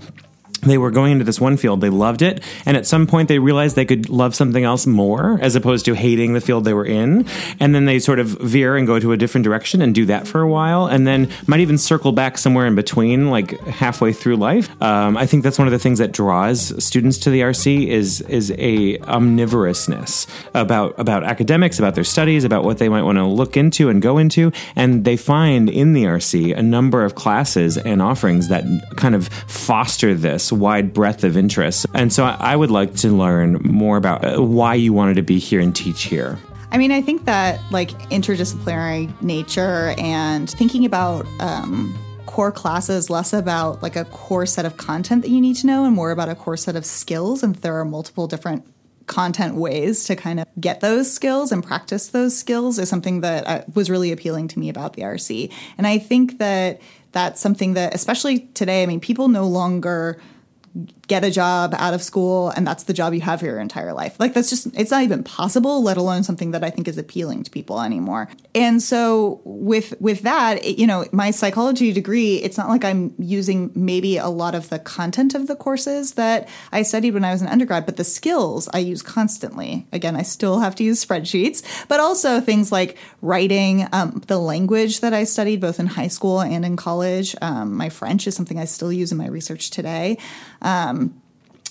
they 0.63 0.79
were 0.79 0.91
going 0.91 1.13
into 1.13 1.25
this 1.25 1.41
one 1.41 1.57
field, 1.57 1.81
they 1.81 1.91
loved 1.91 2.23
it, 2.23 2.43
and 2.67 2.77
at 2.77 2.87
some 2.87 3.07
point 3.07 3.29
they 3.29 3.39
realized 3.39 3.77
they 3.77 3.85
could 3.85 4.09
love 4.09 4.35
something 4.35 4.65
else 4.65 4.87
more 4.87 5.39
as 5.41 5.57
opposed 5.57 5.85
to 5.87 5.95
hating 5.95 6.35
the 6.35 6.41
field 6.41 6.65
they 6.65 6.75
were 6.75 6.85
in. 6.85 7.27
And 7.59 7.75
then 7.75 7.85
they 7.85 7.99
sort 7.99 8.19
of 8.19 8.29
veer 8.29 8.77
and 8.77 8.87
go 8.87 8.99
to 8.99 9.13
a 9.13 9.17
different 9.17 9.45
direction 9.45 9.81
and 9.81 9.95
do 9.95 10.07
that 10.07 10.27
for 10.27 10.43
a 10.43 10.49
while, 10.49 10.87
and 10.87 11.07
then 11.07 11.31
might 11.47 11.61
even 11.61 11.79
circle 11.79 12.13
back 12.13 12.39
somewhere 12.39 12.67
in 12.67 12.75
between, 12.75 13.31
like 13.31 13.59
halfway 13.67 14.13
through 14.13 14.37
life. 14.37 14.71
Um, 14.83 15.17
I 15.17 15.27
think 15.27 15.43
that's 15.43 15.59
one 15.59 15.69
of 15.69 15.73
the 15.73 15.79
things 15.79 15.99
that 15.99 16.13
draws 16.13 16.83
students 16.83 17.19
to 17.19 17.31
the 17.31 17.41
RC 17.41 17.89
is 17.89 18.21
is 18.23 18.51
a 18.53 18.99
omnivorousness 18.99 20.27
about 20.55 20.99
about 20.99 21.25
academics, 21.25 21.79
about 21.79 21.95
their 21.95 22.05
studies, 22.05 22.45
about 22.45 22.65
what 22.65 22.79
they 22.79 22.89
might 22.89 23.03
want 23.03 23.17
to 23.17 23.25
look 23.25 23.57
into 23.57 23.89
and 23.89 24.03
go 24.03 24.19
into, 24.19 24.53
and 24.77 25.05
they 25.05 25.17
find 25.17 25.71
in 25.71 25.93
the 25.93 26.05
RC 26.05 26.57
a 26.57 26.63
number 26.63 27.05
of 27.05 27.15
classes 27.15 27.79
and 27.79 28.03
offerings 28.03 28.49
that 28.49 28.65
kind 28.97 29.15
of 29.15 29.29
foster 29.29 30.15
this 30.15 30.50
wide 30.53 30.93
breadth 30.93 31.25
of 31.25 31.37
interests. 31.37 31.87
And 31.95 32.13
so 32.13 32.25
I 32.25 32.57
would 32.57 32.71
like 32.71 32.95
to 32.97 33.09
learn 33.09 33.55
more 33.63 33.97
about 33.97 34.25
uh, 34.25 34.43
why 34.43 34.75
you 34.75 34.93
wanted 34.93 35.15
to 35.17 35.23
be 35.23 35.39
here 35.39 35.61
and 35.61 35.75
teach 35.75 36.05
here. 36.05 36.39
I 36.73 36.79
mean, 36.79 36.93
I 36.93 37.03
think 37.03 37.25
that 37.25 37.61
like 37.73 37.91
interdisciplinary 38.11 39.21
nature 39.23 39.95
and 39.99 40.49
thinking 40.49 40.85
about 40.85 41.27
um, 41.41 41.99
core 42.27 42.53
classes 42.53 43.11
less 43.11 43.33
about 43.33 43.83
like 43.83 43.97
a 43.97 44.05
core 44.07 44.47
set 44.47 44.65
of 44.65 44.77
content 44.77 45.23
that 45.23 45.31
you 45.31 45.41
need 45.41 45.57
to 45.57 45.67
know 45.67 45.85
and 45.85 45.95
more 45.95 46.13
about 46.13 46.29
a 46.29 46.35
core 46.35 46.57
set 46.57 46.77
of 46.77 46.87
skills. 46.87 47.43
And 47.43 47.57
there 47.57 47.79
are 47.81 47.85
multiple 47.85 48.29
different 48.29 48.65
content 49.07 49.57
ways 49.57 50.05
to 50.05 50.15
kind 50.15 50.39
of 50.39 50.47
get 50.61 50.81
those 50.81 51.13
skills 51.13 51.51
and 51.51 51.65
practice 51.65 52.09
those 52.09 52.39
skills 52.39 52.79
is 52.79 52.89
something 52.89 53.23
that 53.23 53.47
uh, 53.47 53.63
was 53.75 53.91
really 53.91 54.13
appealing 54.13 54.47
to 54.47 54.59
me 54.61 54.69
about 54.69 54.93
the 54.93 55.03
RC. 55.03 55.53
And 55.77 55.87
I 55.87 55.99
think 55.99 56.39
that 56.39 56.81
that's 57.11 57.41
something 57.41 57.75
that, 57.75 57.93
especially 57.93 58.41
today, 58.55 58.85
I 58.85 58.87
mean, 58.87 59.01
people 59.01 59.29
no 59.29 59.49
longer 59.49 60.21
get 61.09 61.25
a 61.25 61.31
job 61.31 61.75
out 61.77 61.95
of 61.95 62.03
school 62.03 62.51
and 62.51 62.65
that's 62.65 62.85
the 62.85 62.93
job 62.93 63.13
you 63.13 63.21
have 63.21 63.41
for 63.41 63.47
your 63.47 63.59
entire 63.59 63.93
life. 63.93 64.15
Like 64.21 64.35
that's 64.35 64.49
just 64.49 64.69
it's 64.79 64.93
not 64.93 65.03
even 65.03 65.25
possible, 65.25 65.83
let 65.83 65.97
alone 65.97 66.23
something 66.23 66.53
that 66.53 66.63
I 66.63 66.71
think 66.71 66.87
is 66.87 66.97
appealing 66.97 67.43
to 67.43 67.51
people 67.51 67.81
anymore. 67.81 68.29
And 68.55 68.81
so 68.81 69.41
with 69.45 70.01
with 70.01 70.23
that, 70.23 70.65
it, 70.65 70.79
you 70.79 70.87
know, 70.87 71.05
my 71.11 71.33
psychology 71.33 71.93
degree, 71.93 72.37
it's 72.37 72.57
not 72.57 72.69
like 72.69 72.85
I'm 72.85 73.13
using 73.19 73.73
maybe 73.75 74.17
a 74.17 74.29
lot 74.29 74.55
of 74.55 74.69
the 74.69 74.79
content 74.79 75.35
of 75.35 75.49
the 75.49 75.57
courses 75.57 76.15
that 76.15 76.49
I 76.71 76.83
studied 76.83 77.15
when 77.15 77.25
I 77.25 77.33
was 77.33 77.43
an 77.43 77.49
undergrad, 77.49 77.85
but 77.85 77.97
the 77.97 78.05
skills 78.05 78.69
I 78.73 78.79
use 78.79 79.03
constantly. 79.03 79.89
Again, 79.93 80.15
I 80.15 80.23
still 80.23 80.61
have 80.61 80.77
to 80.77 80.85
use 80.85 81.05
spreadsheets, 81.05 81.89
but 81.89 81.99
also 81.99 82.41
things 82.41 82.71
like 82.71 82.97
writing, 83.23 83.89
um, 83.93 84.23
the 84.29 84.39
language 84.39 85.01
that 85.01 85.13
I 85.13 85.25
studied 85.25 85.61
both 85.61 85.81
in 85.81 85.87
high 85.87 86.09
school 86.09 86.41
and 86.41 86.65
in 86.65 86.77
college. 86.77 87.35
Um, 87.43 87.77
my 87.77 87.89
French 87.89 88.29
is 88.29 88.37
something 88.37 88.59
I 88.59 88.67
still 88.67 88.93
use 88.93 89.11
in 89.11 89.19
my 89.19 89.27
research 89.27 89.71
today. 89.71 90.17
Um, 90.63 91.21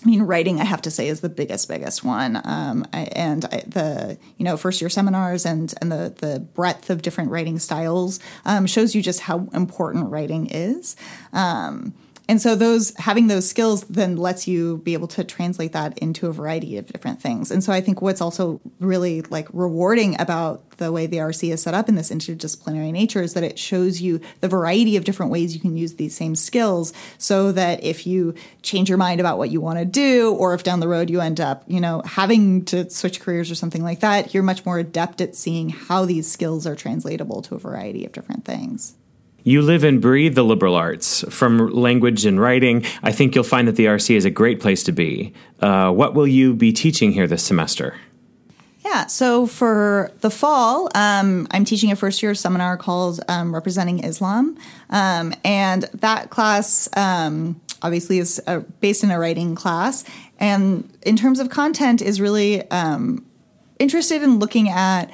I 0.02 0.08
mean, 0.08 0.22
writing, 0.22 0.62
I 0.62 0.64
have 0.64 0.82
to 0.84 0.92
say, 0.92 1.10
is 1.10 1.20
the 1.20 1.30
biggest, 1.30 1.68
biggest 1.68 2.06
one. 2.06 2.40
Um, 2.46 2.86
and 2.94 3.44
I, 3.46 3.64
the 3.68 4.18
you 4.38 4.46
know 4.46 4.56
first 4.56 4.80
year 4.82 4.90
seminars 4.90 5.46
and 5.46 5.74
and 5.82 5.92
the 5.92 6.14
the 6.18 6.40
breadth 6.40 6.90
of 6.90 7.02
different 7.02 7.32
writing 7.32 7.60
styles 7.60 8.20
um, 8.46 8.66
shows 8.66 8.96
you 8.96 9.02
just 9.02 9.22
how 9.22 9.50
important 9.54 10.10
writing 10.10 10.48
is. 10.48 10.96
Um, 11.34 11.94
and 12.30 12.40
so 12.40 12.56
those 12.56 12.96
having 12.98 13.26
those 13.26 13.50
skills 13.50 13.82
then 13.86 14.16
lets 14.16 14.48
you 14.48 14.78
be 14.78 14.94
able 14.94 15.08
to 15.10 15.24
translate 15.24 15.72
that 15.74 15.98
into 15.98 16.28
a 16.28 16.32
variety 16.32 16.78
of 16.78 16.86
different 16.88 17.20
things. 17.20 17.50
And 17.50 17.64
so 17.64 17.74
i 17.74 17.82
think 17.82 18.02
what's 18.02 18.22
also 18.22 18.62
really 18.80 19.24
like 19.24 19.48
rewarding 19.52 20.20
about 20.22 20.70
the 20.78 20.92
way 20.92 21.08
the 21.08 21.18
rc 21.18 21.52
is 21.52 21.62
set 21.62 21.74
up 21.74 21.90
in 21.90 21.96
this 21.96 22.12
interdisciplinary 22.12 22.92
nature 22.92 23.22
is 23.22 23.34
that 23.34 23.44
it 23.44 23.60
shows 23.60 24.00
you 24.00 24.22
the 24.40 24.48
variety 24.48 24.96
of 24.96 25.04
different 25.04 25.32
ways 25.32 25.54
you 25.54 25.60
can 25.60 25.76
use 25.76 25.96
these 25.96 26.16
same 26.16 26.36
skills 26.36 26.94
so 27.18 27.52
that 27.52 27.84
if 27.84 28.08
you 28.08 28.34
change 28.62 28.88
your 28.90 28.98
mind 28.98 29.20
about 29.20 29.38
what 29.38 29.50
you 29.50 29.60
want 29.60 29.80
to 29.80 29.86
do 29.86 30.34
or 30.36 30.54
if 30.54 30.64
down 30.64 30.80
the 30.80 30.88
road 30.88 31.10
you 31.10 31.20
end 31.20 31.40
up 31.40 31.64
you 31.68 31.82
know 31.82 32.02
having 32.06 32.64
to 32.64 32.90
switch 32.90 33.20
careers 33.20 33.50
or 33.50 33.56
something 33.56 33.84
like 33.84 34.02
that 34.02 34.34
you're 34.34 34.44
much 34.44 34.66
more 34.66 34.78
adept 34.78 35.20
at 35.20 35.36
seeing 35.36 35.70
how 35.70 36.06
these 36.06 36.32
skills 36.32 36.68
are 36.68 36.76
translatable 36.76 37.42
to 37.42 37.56
a 37.56 37.60
variety 37.60 38.06
of 38.06 38.12
different 38.12 38.46
things 38.46 38.96
you 39.44 39.62
live 39.62 39.84
and 39.84 40.02
breathe 40.02 40.36
the 40.36 40.44
liberal 40.44 40.76
arts 40.76 41.24
from 41.30 41.70
language 41.70 42.26
and 42.26 42.40
writing. 42.40 42.86
I 43.04 43.12
think 43.12 43.36
you'll 43.36 43.44
find 43.44 43.68
that 43.68 43.76
the 43.76 43.86
RC 43.86 44.16
is 44.16 44.26
a 44.26 44.30
great 44.30 44.60
place 44.60 44.84
to 44.84 44.92
be. 44.92 45.34
Uh, 45.62 45.92
what 45.92 46.14
will 46.14 46.28
you 46.28 46.54
be 46.54 46.72
teaching 46.72 47.12
here 47.12 47.28
this 47.28 47.44
semester? 47.44 47.96
Yeah, 48.84 49.08
so 49.08 49.46
for 49.46 50.12
the 50.22 50.32
fall, 50.32 50.90
um, 50.96 51.48
I'm 51.52 51.64
teaching 51.66 51.92
a 51.92 51.96
first 51.96 52.24
year 52.24 52.34
seminar 52.34 52.78
called 52.78 53.20
um, 53.28 53.54
Representing 53.54 54.04
Islam. 54.04 54.58
Um, 54.90 55.34
and 55.44 55.84
that 55.96 56.30
class 56.30 56.90
um, 56.96 57.60
obviously 57.82 58.20
is 58.20 58.42
uh, 58.48 58.60
based 58.80 59.04
in 59.04 59.12
a 59.12 59.20
writing 59.20 59.54
class, 59.54 60.06
and 60.40 60.90
in 61.04 61.16
terms 61.16 61.40
of 61.40 61.50
content, 61.50 62.02
is 62.02 62.20
really 62.20 62.70
um, 62.72 63.26
interested 63.80 64.24
in 64.24 64.40
looking 64.40 64.70
at 64.70 65.12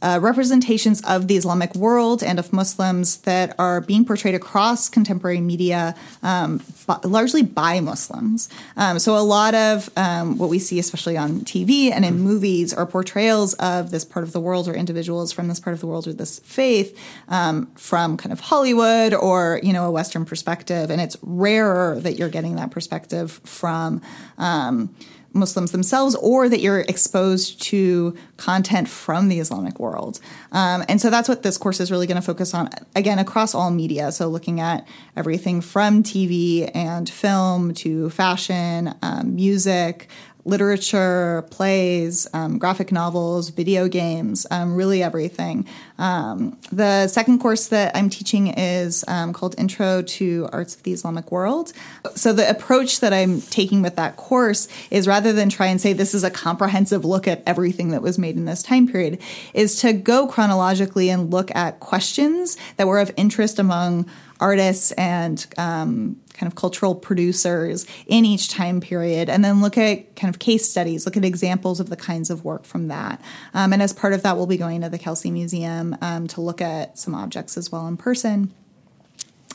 uh, 0.00 0.18
representations 0.22 1.00
of 1.02 1.28
the 1.28 1.36
Islamic 1.36 1.74
world 1.74 2.22
and 2.22 2.38
of 2.38 2.52
Muslims 2.52 3.18
that 3.18 3.54
are 3.58 3.80
being 3.80 4.04
portrayed 4.04 4.34
across 4.34 4.88
contemporary 4.88 5.40
media, 5.40 5.94
um, 6.22 6.62
largely 7.04 7.42
by 7.42 7.80
Muslims. 7.80 8.48
Um, 8.76 8.98
so, 8.98 9.16
a 9.16 9.20
lot 9.22 9.54
of 9.54 9.90
um, 9.96 10.38
what 10.38 10.50
we 10.50 10.58
see, 10.58 10.78
especially 10.78 11.16
on 11.16 11.40
TV 11.40 11.90
and 11.90 12.04
in 12.04 12.20
movies, 12.20 12.72
are 12.72 12.86
portrayals 12.86 13.54
of 13.54 13.90
this 13.90 14.04
part 14.04 14.24
of 14.24 14.32
the 14.32 14.40
world 14.40 14.68
or 14.68 14.74
individuals 14.74 15.32
from 15.32 15.48
this 15.48 15.58
part 15.58 15.74
of 15.74 15.80
the 15.80 15.86
world 15.86 16.06
or 16.06 16.12
this 16.12 16.38
faith 16.40 16.98
um, 17.28 17.66
from 17.74 18.16
kind 18.16 18.32
of 18.32 18.40
Hollywood 18.40 19.14
or 19.14 19.60
you 19.62 19.72
know 19.72 19.86
a 19.86 19.90
Western 19.90 20.24
perspective, 20.24 20.90
and 20.90 21.00
it's 21.00 21.16
rarer 21.22 21.98
that 22.00 22.18
you're 22.18 22.28
getting 22.28 22.56
that 22.56 22.70
perspective 22.70 23.40
from 23.44 24.00
um, 24.38 24.94
Muslims 25.32 25.72
themselves 25.72 26.14
or 26.16 26.48
that 26.48 26.60
you're 26.60 26.80
exposed 26.80 27.60
to 27.62 28.16
content 28.36 28.88
from 28.88 29.28
the 29.28 29.38
Islamic 29.40 29.78
world. 29.78 30.20
Um, 30.52 30.84
and 30.88 31.00
so 31.00 31.10
that's 31.10 31.28
what 31.28 31.42
this 31.42 31.58
course 31.58 31.80
is 31.80 31.90
really 31.90 32.06
going 32.06 32.16
to 32.16 32.22
focus 32.22 32.54
on, 32.54 32.70
again, 32.96 33.18
across 33.18 33.54
all 33.54 33.70
media. 33.70 34.10
So 34.12 34.28
looking 34.28 34.60
at 34.60 34.86
everything 35.16 35.60
from 35.60 36.02
TV 36.02 36.70
and 36.74 37.08
film 37.08 37.74
to 37.74 38.10
fashion, 38.10 38.94
um, 39.02 39.34
music, 39.34 40.08
literature, 40.48 41.44
plays, 41.50 42.26
um, 42.32 42.58
graphic 42.58 42.90
novels, 42.90 43.50
video 43.50 43.86
games, 43.86 44.46
um, 44.50 44.74
really 44.74 45.02
everything. 45.02 45.66
Um, 45.98 46.58
the 46.72 47.06
second 47.08 47.40
course 47.40 47.68
that 47.68 47.94
I'm 47.96 48.08
teaching 48.08 48.48
is 48.48 49.04
um, 49.08 49.32
called 49.32 49.54
Intro 49.58 50.02
to 50.02 50.48
Arts 50.52 50.74
of 50.74 50.82
the 50.82 50.92
Islamic 50.92 51.30
World. 51.30 51.72
So 52.14 52.32
the 52.32 52.48
approach 52.48 53.00
that 53.00 53.12
I'm 53.12 53.40
taking 53.42 53.82
with 53.82 53.96
that 53.96 54.16
course 54.16 54.68
is 54.90 55.06
rather 55.06 55.32
than 55.32 55.50
try 55.50 55.66
and 55.66 55.80
say 55.80 55.92
this 55.92 56.14
is 56.14 56.24
a 56.24 56.30
comprehensive 56.30 57.04
look 57.04 57.28
at 57.28 57.42
everything 57.46 57.90
that 57.90 58.02
was 58.02 58.18
made 58.18 58.36
in 58.36 58.44
this 58.46 58.62
time 58.62 58.88
period, 58.88 59.20
is 59.54 59.80
to 59.80 59.92
go 59.92 60.26
chronologically 60.26 61.10
and 61.10 61.30
look 61.30 61.54
at 61.54 61.80
questions 61.80 62.56
that 62.76 62.86
were 62.86 62.98
of 62.98 63.12
interest 63.16 63.58
among 63.58 64.08
artists 64.40 64.92
and 64.92 65.46
um, 65.56 66.20
kind 66.34 66.50
of 66.50 66.56
cultural 66.56 66.94
producers 66.94 67.86
in 68.06 68.24
each 68.24 68.48
time 68.48 68.80
period, 68.80 69.28
and 69.28 69.44
then 69.44 69.60
look 69.60 69.76
at 69.76 70.14
kind 70.16 70.32
of 70.32 70.38
case 70.38 70.70
studies, 70.70 71.04
look 71.04 71.16
at 71.16 71.24
examples 71.24 71.80
of 71.80 71.90
the 71.90 71.96
kinds 71.96 72.30
of 72.30 72.44
work 72.44 72.64
from 72.64 72.88
that. 72.88 73.20
Um, 73.54 73.72
and 73.72 73.82
as 73.82 73.92
part 73.92 74.12
of 74.12 74.22
that, 74.22 74.36
we'll 74.36 74.46
be 74.46 74.56
going 74.56 74.80
to 74.82 74.88
the 74.88 74.98
Kelsey 74.98 75.30
Museum 75.30 75.96
um, 76.00 76.26
to 76.28 76.40
look 76.40 76.60
at 76.60 76.98
some 76.98 77.14
objects 77.14 77.56
as 77.56 77.72
well 77.72 77.86
in 77.86 77.96
person. 77.96 78.52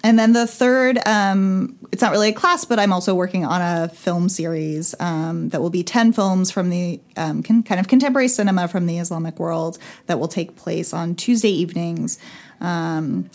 And 0.05 0.19
then 0.19 0.33
the 0.33 0.45
third, 0.45 0.99
um, 1.07 1.77
it's 1.93 2.01
not 2.01 2.11
really 2.11 2.29
a 2.29 2.33
class, 2.33 2.65
but 2.65 2.77
I'm 2.77 2.91
also 2.91 3.15
working 3.15 3.45
on 3.45 3.61
a 3.61 3.87
film 3.87 4.27
series 4.27 4.93
um, 4.99 5.47
that 5.49 5.61
will 5.61 5.69
be 5.69 5.81
10 5.81 6.11
films 6.11 6.51
from 6.51 6.69
the 6.69 6.99
um, 7.15 7.41
con- 7.41 7.63
kind 7.63 7.79
of 7.79 7.87
contemporary 7.87 8.27
cinema 8.27 8.67
from 8.67 8.85
the 8.85 8.99
Islamic 8.99 9.39
world 9.39 9.77
that 10.07 10.19
will 10.19 10.27
take 10.27 10.57
place 10.57 10.93
on 10.93 11.15
Tuesday 11.15 11.51
evenings. 11.51 12.19
Um, 12.59 13.29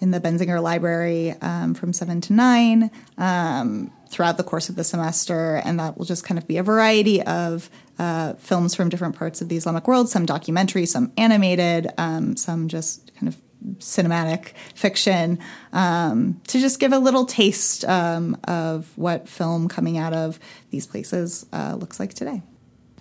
in 0.00 0.10
the 0.10 0.20
Benzinger 0.20 0.62
Library 0.62 1.34
um, 1.40 1.74
from 1.74 1.92
7 1.92 2.20
to 2.22 2.32
9 2.32 2.90
um, 3.18 3.90
throughout 4.08 4.36
the 4.36 4.44
course 4.44 4.68
of 4.68 4.76
the 4.76 4.84
semester. 4.84 5.60
And 5.64 5.78
that 5.80 5.98
will 5.98 6.04
just 6.04 6.24
kind 6.24 6.38
of 6.38 6.46
be 6.46 6.56
a 6.56 6.62
variety 6.62 7.22
of 7.22 7.70
uh, 7.98 8.34
films 8.34 8.74
from 8.74 8.88
different 8.88 9.16
parts 9.16 9.40
of 9.40 9.48
the 9.48 9.56
Islamic 9.56 9.88
world, 9.88 10.08
some 10.08 10.26
documentary, 10.26 10.86
some 10.86 11.12
animated, 11.16 11.88
um, 11.98 12.36
some 12.36 12.68
just 12.68 13.12
kind 13.16 13.28
of 13.28 13.40
cinematic 13.78 14.52
fiction, 14.74 15.38
um, 15.72 16.40
to 16.46 16.60
just 16.60 16.78
give 16.78 16.92
a 16.92 16.98
little 16.98 17.26
taste 17.26 17.84
um, 17.84 18.36
of 18.44 18.96
what 18.96 19.28
film 19.28 19.68
coming 19.68 19.98
out 19.98 20.12
of 20.12 20.38
these 20.70 20.86
places 20.86 21.44
uh, 21.52 21.74
looks 21.78 21.98
like 21.98 22.14
today. 22.14 22.42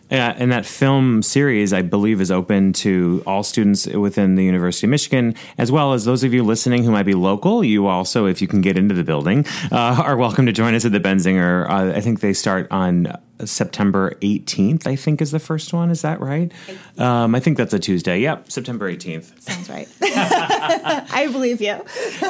Yeah, 0.09 0.33
and 0.37 0.51
that 0.53 0.65
film 0.65 1.21
series, 1.21 1.73
I 1.73 1.81
believe, 1.81 2.21
is 2.21 2.31
open 2.31 2.71
to 2.73 3.23
all 3.27 3.43
students 3.43 3.85
within 3.87 4.35
the 4.35 4.43
University 4.43 4.87
of 4.87 4.91
Michigan, 4.91 5.35
as 5.57 5.69
well 5.69 5.93
as 5.93 6.05
those 6.05 6.23
of 6.23 6.33
you 6.33 6.43
listening 6.43 6.83
who 6.83 6.91
might 6.91 7.05
be 7.05 7.13
local. 7.13 7.63
You 7.63 7.87
also, 7.87 8.25
if 8.25 8.41
you 8.41 8.47
can 8.47 8.61
get 8.61 8.77
into 8.77 8.95
the 8.95 9.03
building, 9.03 9.45
uh, 9.71 10.01
are 10.03 10.15
welcome 10.15 10.45
to 10.45 10.53
join 10.53 10.75
us 10.75 10.85
at 10.85 10.93
the 10.93 10.99
Benzinger. 11.01 11.69
Uh, 11.69 11.93
I 11.95 11.99
think 11.99 12.21
they 12.21 12.33
start 12.33 12.67
on 12.71 13.17
September 13.45 14.11
18th, 14.21 14.87
I 14.87 14.95
think 14.95 15.21
is 15.21 15.31
the 15.31 15.39
first 15.39 15.73
one. 15.73 15.91
Is 15.91 16.01
that 16.01 16.19
right? 16.19 16.51
Um, 16.97 17.35
I 17.35 17.39
think 17.39 17.57
that's 17.57 17.73
a 17.73 17.79
Tuesday. 17.79 18.19
Yep, 18.21 18.51
September 18.51 18.91
18th. 18.91 19.41
Sounds 19.41 19.69
right. 19.69 19.87
I 20.01 21.29
believe 21.31 21.61
you. 21.61 21.83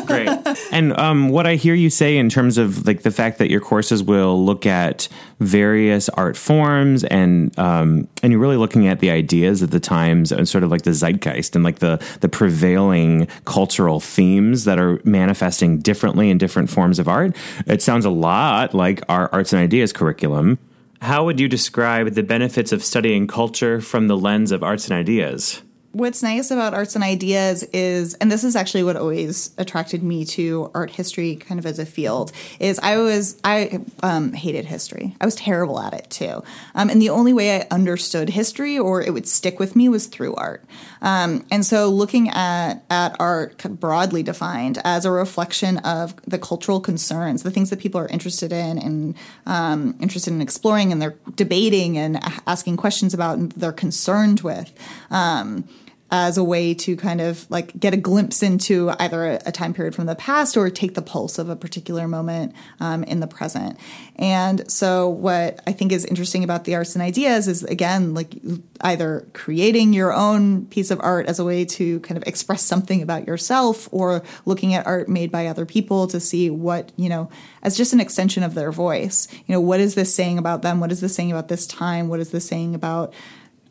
Great. 0.05 0.29
And 0.71 0.97
um, 0.97 1.29
what 1.29 1.47
I 1.47 1.55
hear 1.55 1.73
you 1.73 1.89
say 1.89 2.17
in 2.17 2.29
terms 2.29 2.57
of 2.57 2.85
like 2.85 3.03
the 3.03 3.11
fact 3.11 3.37
that 3.37 3.49
your 3.49 3.61
courses 3.61 4.03
will 4.03 4.43
look 4.43 4.65
at 4.65 5.07
various 5.39 6.09
art 6.09 6.35
forms 6.35 7.03
and 7.03 7.57
um, 7.59 8.07
and 8.23 8.31
you're 8.31 8.41
really 8.41 8.57
looking 8.57 8.87
at 8.87 8.99
the 8.99 9.11
ideas 9.11 9.61
of 9.61 9.71
the 9.71 9.79
times 9.79 10.31
and 10.31 10.47
sort 10.49 10.63
of 10.63 10.71
like 10.71 10.81
the 10.81 10.93
zeitgeist 10.93 11.55
and 11.55 11.63
like 11.63 11.79
the 11.79 12.03
the 12.21 12.29
prevailing 12.29 13.27
cultural 13.45 13.99
themes 13.99 14.65
that 14.65 14.79
are 14.79 14.99
manifesting 15.03 15.79
differently 15.79 16.29
in 16.29 16.37
different 16.37 16.69
forms 16.69 16.99
of 16.99 17.07
art. 17.07 17.35
It 17.65 17.81
sounds 17.81 18.05
a 18.05 18.09
lot 18.09 18.73
like 18.73 19.01
our 19.09 19.29
arts 19.31 19.53
and 19.53 19.61
ideas 19.61 19.93
curriculum. 19.93 20.57
How 21.01 21.25
would 21.25 21.39
you 21.39 21.47
describe 21.47 22.13
the 22.13 22.23
benefits 22.23 22.71
of 22.71 22.83
studying 22.83 23.27
culture 23.27 23.79
from 23.81 24.07
the 24.07 24.17
lens 24.17 24.51
of 24.51 24.63
arts 24.63 24.85
and 24.89 24.93
ideas? 24.97 25.61
What's 25.97 26.21
nice 26.23 26.51
about 26.51 26.73
arts 26.73 26.95
and 26.95 27.03
ideas 27.03 27.63
is 27.73 28.13
and 28.15 28.31
this 28.31 28.43
is 28.43 28.55
actually 28.55 28.83
what 28.83 28.95
always 28.95 29.51
attracted 29.57 30.03
me 30.03 30.25
to 30.25 30.71
art 30.73 30.91
history 30.91 31.35
kind 31.35 31.59
of 31.59 31.65
as 31.65 31.79
a 31.79 31.85
field 31.85 32.31
is 32.59 32.79
i 32.79 32.97
was 32.97 33.39
i 33.43 33.79
um, 34.03 34.33
hated 34.33 34.65
history. 34.65 35.15
I 35.19 35.25
was 35.25 35.35
terrible 35.35 35.79
at 35.79 35.93
it 35.93 36.09
too. 36.09 36.43
Um, 36.75 36.89
and 36.89 37.01
the 37.01 37.09
only 37.09 37.33
way 37.33 37.57
i 37.57 37.67
understood 37.71 38.29
history 38.29 38.77
or 38.77 39.01
it 39.01 39.13
would 39.13 39.27
stick 39.27 39.59
with 39.59 39.75
me 39.75 39.89
was 39.89 40.07
through 40.07 40.35
art. 40.35 40.63
Um, 41.01 41.45
and 41.51 41.65
so 41.65 41.89
looking 41.89 42.29
at 42.29 42.83
at 42.89 43.15
art 43.19 43.63
broadly 43.79 44.23
defined 44.23 44.79
as 44.83 45.05
a 45.05 45.11
reflection 45.11 45.77
of 45.79 46.15
the 46.25 46.39
cultural 46.39 46.79
concerns 46.79 47.43
the 47.43 47.51
things 47.51 47.69
that 47.69 47.79
people 47.79 47.99
are 47.99 48.07
interested 48.07 48.51
in 48.51 48.77
and 48.77 49.15
um, 49.45 49.95
interested 49.99 50.31
in 50.33 50.41
exploring 50.41 50.91
and 50.91 51.01
they're 51.01 51.17
debating 51.35 51.97
and 51.97 52.19
asking 52.45 52.77
questions 52.77 53.13
about 53.13 53.37
and 53.37 53.51
they're 53.53 53.71
concerned 53.71 54.41
with 54.41 54.73
um, 55.09 55.67
as 56.09 56.37
a 56.37 56.43
way 56.43 56.73
to 56.73 56.95
kind 56.95 57.19
of 57.19 57.49
like 57.51 57.77
get 57.77 57.93
a 57.93 57.97
glimpse 57.97 58.41
into 58.41 58.91
either 58.97 59.39
a, 59.45 59.51
time 59.51 59.73
period 59.73 59.93
from 59.93 60.05
the 60.05 60.15
past 60.15 60.55
or 60.55 60.69
take 60.69 60.93
the 60.93 61.01
pulse 61.01 61.37
of 61.37 61.49
a 61.49 61.55
particular 61.55 62.07
moment 62.07 62.53
um, 62.79 63.03
in 63.03 63.19
the 63.19 63.27
present. 63.27 63.77
And 64.15 64.69
so, 64.71 65.09
what 65.09 65.59
I 65.67 65.71
think 65.73 65.91
is 65.91 66.05
interesting 66.05 66.43
about 66.43 66.63
the 66.63 66.75
arts 66.75 66.95
and 66.95 67.01
ideas 67.01 67.47
is 67.47 67.63
again, 67.63 68.13
like 68.13 68.35
either 68.81 69.27
creating 69.33 69.93
your 69.93 70.13
own 70.13 70.65
piece 70.67 70.91
of 70.91 70.99
art 71.01 71.25
as 71.25 71.39
a 71.39 71.45
way 71.45 71.65
to 71.65 71.99
kind 72.01 72.17
of 72.17 72.23
express 72.25 72.63
something 72.63 73.01
about 73.01 73.27
yourself 73.27 73.89
or 73.91 74.23
looking 74.45 74.73
at 74.73 74.85
art 74.85 75.09
made 75.09 75.31
by 75.31 75.47
other 75.47 75.65
people 75.65 76.07
to 76.07 76.19
see 76.19 76.49
what, 76.49 76.91
you 76.95 77.09
know, 77.09 77.29
as 77.63 77.75
just 77.75 77.93
an 77.93 77.99
extension 77.99 78.43
of 78.43 78.53
their 78.53 78.71
voice. 78.71 79.27
You 79.45 79.53
know, 79.53 79.61
what 79.61 79.79
is 79.79 79.95
this 79.95 80.13
saying 80.15 80.37
about 80.37 80.61
them? 80.61 80.79
What 80.79 80.91
is 80.91 81.01
this 81.01 81.15
saying 81.15 81.31
about 81.31 81.47
this 81.47 81.67
time? 81.67 82.07
What 82.07 82.19
is 82.19 82.31
this 82.31 82.47
saying 82.47 82.75
about 82.75 83.13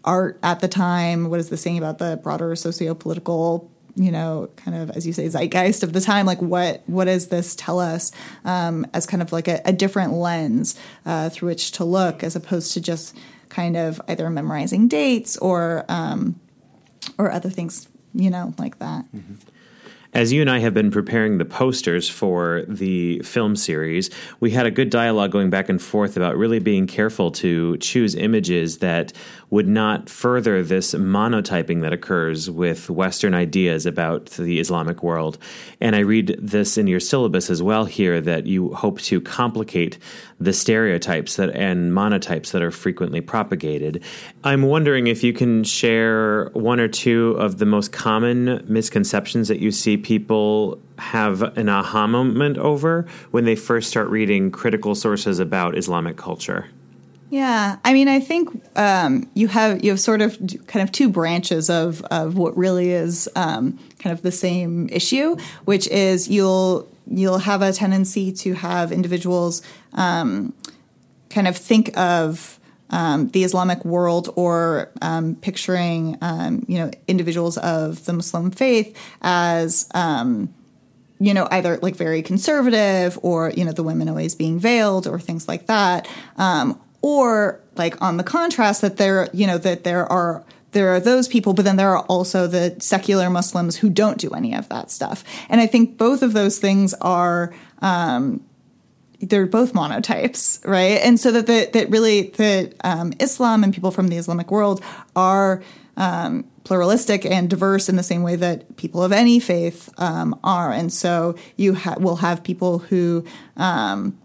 art 0.06 0.38
at 0.42 0.60
the 0.60 0.68
time? 0.68 1.28
What 1.28 1.40
is 1.40 1.50
this 1.50 1.60
saying 1.60 1.78
about 1.78 1.98
the 1.98 2.18
broader 2.22 2.54
socio-political 2.56 3.70
you 3.96 4.12
know, 4.12 4.50
kind 4.56 4.76
of 4.76 4.90
as 4.90 5.06
you 5.06 5.12
say, 5.12 5.26
zeitgeist 5.26 5.82
of 5.82 5.94
the 5.94 6.00
time. 6.00 6.26
Like, 6.26 6.40
what 6.40 6.82
what 6.86 7.06
does 7.06 7.28
this 7.28 7.56
tell 7.56 7.80
us 7.80 8.12
um, 8.44 8.86
as 8.92 9.06
kind 9.06 9.22
of 9.22 9.32
like 9.32 9.48
a, 9.48 9.60
a 9.64 9.72
different 9.72 10.12
lens 10.12 10.78
uh, 11.06 11.30
through 11.30 11.48
which 11.48 11.72
to 11.72 11.84
look, 11.84 12.22
as 12.22 12.36
opposed 12.36 12.74
to 12.74 12.80
just 12.80 13.16
kind 13.48 13.76
of 13.76 14.00
either 14.06 14.28
memorizing 14.28 14.86
dates 14.86 15.36
or 15.38 15.84
um, 15.88 16.38
or 17.18 17.32
other 17.32 17.48
things, 17.48 17.88
you 18.14 18.28
know, 18.28 18.52
like 18.58 18.78
that. 18.80 19.06
Mm-hmm. 19.14 19.34
As 20.14 20.32
you 20.32 20.40
and 20.40 20.50
I 20.50 20.60
have 20.60 20.72
been 20.72 20.90
preparing 20.90 21.38
the 21.38 21.44
posters 21.44 22.08
for 22.08 22.64
the 22.68 23.20
film 23.20 23.56
series, 23.56 24.10
we 24.40 24.50
had 24.50 24.66
a 24.66 24.70
good 24.70 24.90
dialogue 24.90 25.32
going 25.32 25.50
back 25.50 25.68
and 25.68 25.80
forth 25.80 26.16
about 26.16 26.36
really 26.36 26.58
being 26.58 26.86
careful 26.86 27.30
to 27.32 27.76
choose 27.78 28.14
images 28.14 28.78
that 28.78 29.12
would 29.50 29.68
not 29.68 30.08
further 30.08 30.62
this 30.62 30.94
monotyping 30.94 31.82
that 31.82 31.92
occurs 31.92 32.50
with 32.50 32.90
Western 32.90 33.34
ideas 33.34 33.86
about 33.86 34.26
the 34.30 34.58
Islamic 34.58 35.02
world. 35.02 35.38
And 35.80 35.94
I 35.94 36.00
read 36.00 36.36
this 36.40 36.78
in 36.78 36.86
your 36.86 37.00
syllabus 37.00 37.50
as 37.50 37.62
well 37.62 37.84
here 37.84 38.20
that 38.20 38.46
you 38.46 38.74
hope 38.74 39.00
to 39.02 39.20
complicate 39.20 39.98
the 40.38 40.52
stereotypes 40.52 41.36
that 41.36 41.50
and 41.50 41.92
monotypes 41.92 42.50
that 42.52 42.62
are 42.62 42.70
frequently 42.70 43.20
propagated. 43.20 44.02
I'm 44.44 44.62
wondering 44.62 45.06
if 45.06 45.24
you 45.24 45.32
can 45.32 45.64
share 45.64 46.50
one 46.52 46.78
or 46.78 46.88
two 46.88 47.30
of 47.38 47.58
the 47.58 47.66
most 47.66 47.92
common 47.92 48.64
misconceptions 48.68 49.48
that 49.48 49.60
you 49.60 49.70
see 49.70 49.96
people 49.96 50.78
have 50.98 51.42
an 51.56 51.68
aha 51.68 52.06
moment 52.06 52.58
over 52.58 53.06
when 53.30 53.44
they 53.44 53.56
first 53.56 53.88
start 53.88 54.08
reading 54.08 54.50
critical 54.50 54.94
sources 54.94 55.38
about 55.38 55.76
Islamic 55.76 56.16
culture. 56.16 56.66
Yeah, 57.28 57.78
I 57.84 57.92
mean, 57.92 58.06
I 58.06 58.20
think 58.20 58.62
um, 58.76 59.28
you 59.34 59.48
have 59.48 59.82
you 59.82 59.90
have 59.90 60.00
sort 60.00 60.22
of 60.22 60.38
kind 60.68 60.82
of 60.82 60.92
two 60.92 61.08
branches 61.08 61.68
of 61.68 62.02
of 62.04 62.36
what 62.36 62.56
really 62.56 62.92
is 62.92 63.28
um, 63.34 63.78
kind 63.98 64.12
of 64.12 64.22
the 64.22 64.30
same 64.30 64.88
issue, 64.90 65.36
which 65.64 65.88
is 65.88 66.28
you'll 66.28 66.88
you'll 67.08 67.38
have 67.38 67.62
a 67.62 67.72
tendency 67.72 68.32
to 68.32 68.54
have 68.54 68.92
individuals 68.92 69.62
um, 69.94 70.52
kind 71.30 71.48
of 71.48 71.56
think 71.56 71.96
of 71.96 72.58
um, 72.90 73.28
the 73.28 73.44
Islamic 73.44 73.84
world 73.84 74.32
or 74.36 74.90
um, 75.02 75.34
picturing, 75.36 76.18
um, 76.20 76.64
you 76.68 76.78
know, 76.78 76.90
individuals 77.08 77.58
of 77.58 78.04
the 78.04 78.12
Muslim 78.12 78.50
faith 78.50 78.96
as, 79.22 79.88
um, 79.94 80.54
you 81.18 81.34
know, 81.34 81.48
either 81.50 81.78
like 81.78 81.96
very 81.96 82.22
conservative 82.22 83.18
or, 83.22 83.50
you 83.56 83.64
know, 83.64 83.72
the 83.72 83.82
women 83.82 84.08
always 84.08 84.34
being 84.34 84.58
veiled 84.58 85.06
or 85.06 85.18
things 85.18 85.48
like 85.48 85.66
that. 85.66 86.08
Um, 86.36 86.80
or 87.02 87.60
like 87.76 88.00
on 88.02 88.16
the 88.16 88.24
contrast 88.24 88.80
that 88.82 88.96
there, 88.96 89.28
you 89.32 89.46
know, 89.46 89.58
that 89.58 89.84
there 89.84 90.10
are 90.10 90.44
there 90.76 90.94
are 90.94 91.00
those 91.00 91.26
people, 91.26 91.54
but 91.54 91.64
then 91.64 91.76
there 91.76 91.96
are 91.96 92.04
also 92.04 92.46
the 92.46 92.76
secular 92.80 93.30
Muslims 93.30 93.76
who 93.76 93.88
don't 93.88 94.18
do 94.18 94.30
any 94.30 94.54
of 94.54 94.68
that 94.68 94.90
stuff. 94.90 95.24
And 95.48 95.58
I 95.58 95.66
think 95.66 95.96
both 95.96 96.20
of 96.20 96.34
those 96.34 96.58
things 96.58 96.92
are 97.00 97.54
um, 97.80 98.44
they're 99.20 99.46
both 99.46 99.72
monotypes, 99.72 100.60
right? 100.68 101.00
And 101.02 101.18
so 101.18 101.32
that 101.32 101.46
the, 101.46 101.70
that 101.72 101.88
really 101.88 102.28
that 102.36 102.74
um, 102.84 103.14
Islam 103.18 103.64
and 103.64 103.72
people 103.72 103.90
from 103.90 104.08
the 104.08 104.18
Islamic 104.18 104.50
world 104.50 104.84
are 105.16 105.62
um, 105.96 106.44
pluralistic 106.64 107.24
and 107.24 107.48
diverse 107.48 107.88
in 107.88 107.96
the 107.96 108.02
same 108.02 108.22
way 108.22 108.36
that 108.36 108.76
people 108.76 109.02
of 109.02 109.12
any 109.12 109.40
faith 109.40 109.88
um, 109.96 110.38
are. 110.44 110.72
And 110.72 110.92
so 110.92 111.36
you 111.56 111.74
ha- 111.74 111.96
will 111.98 112.16
have 112.16 112.44
people 112.44 112.80
who 112.80 113.24
um, 113.56 114.18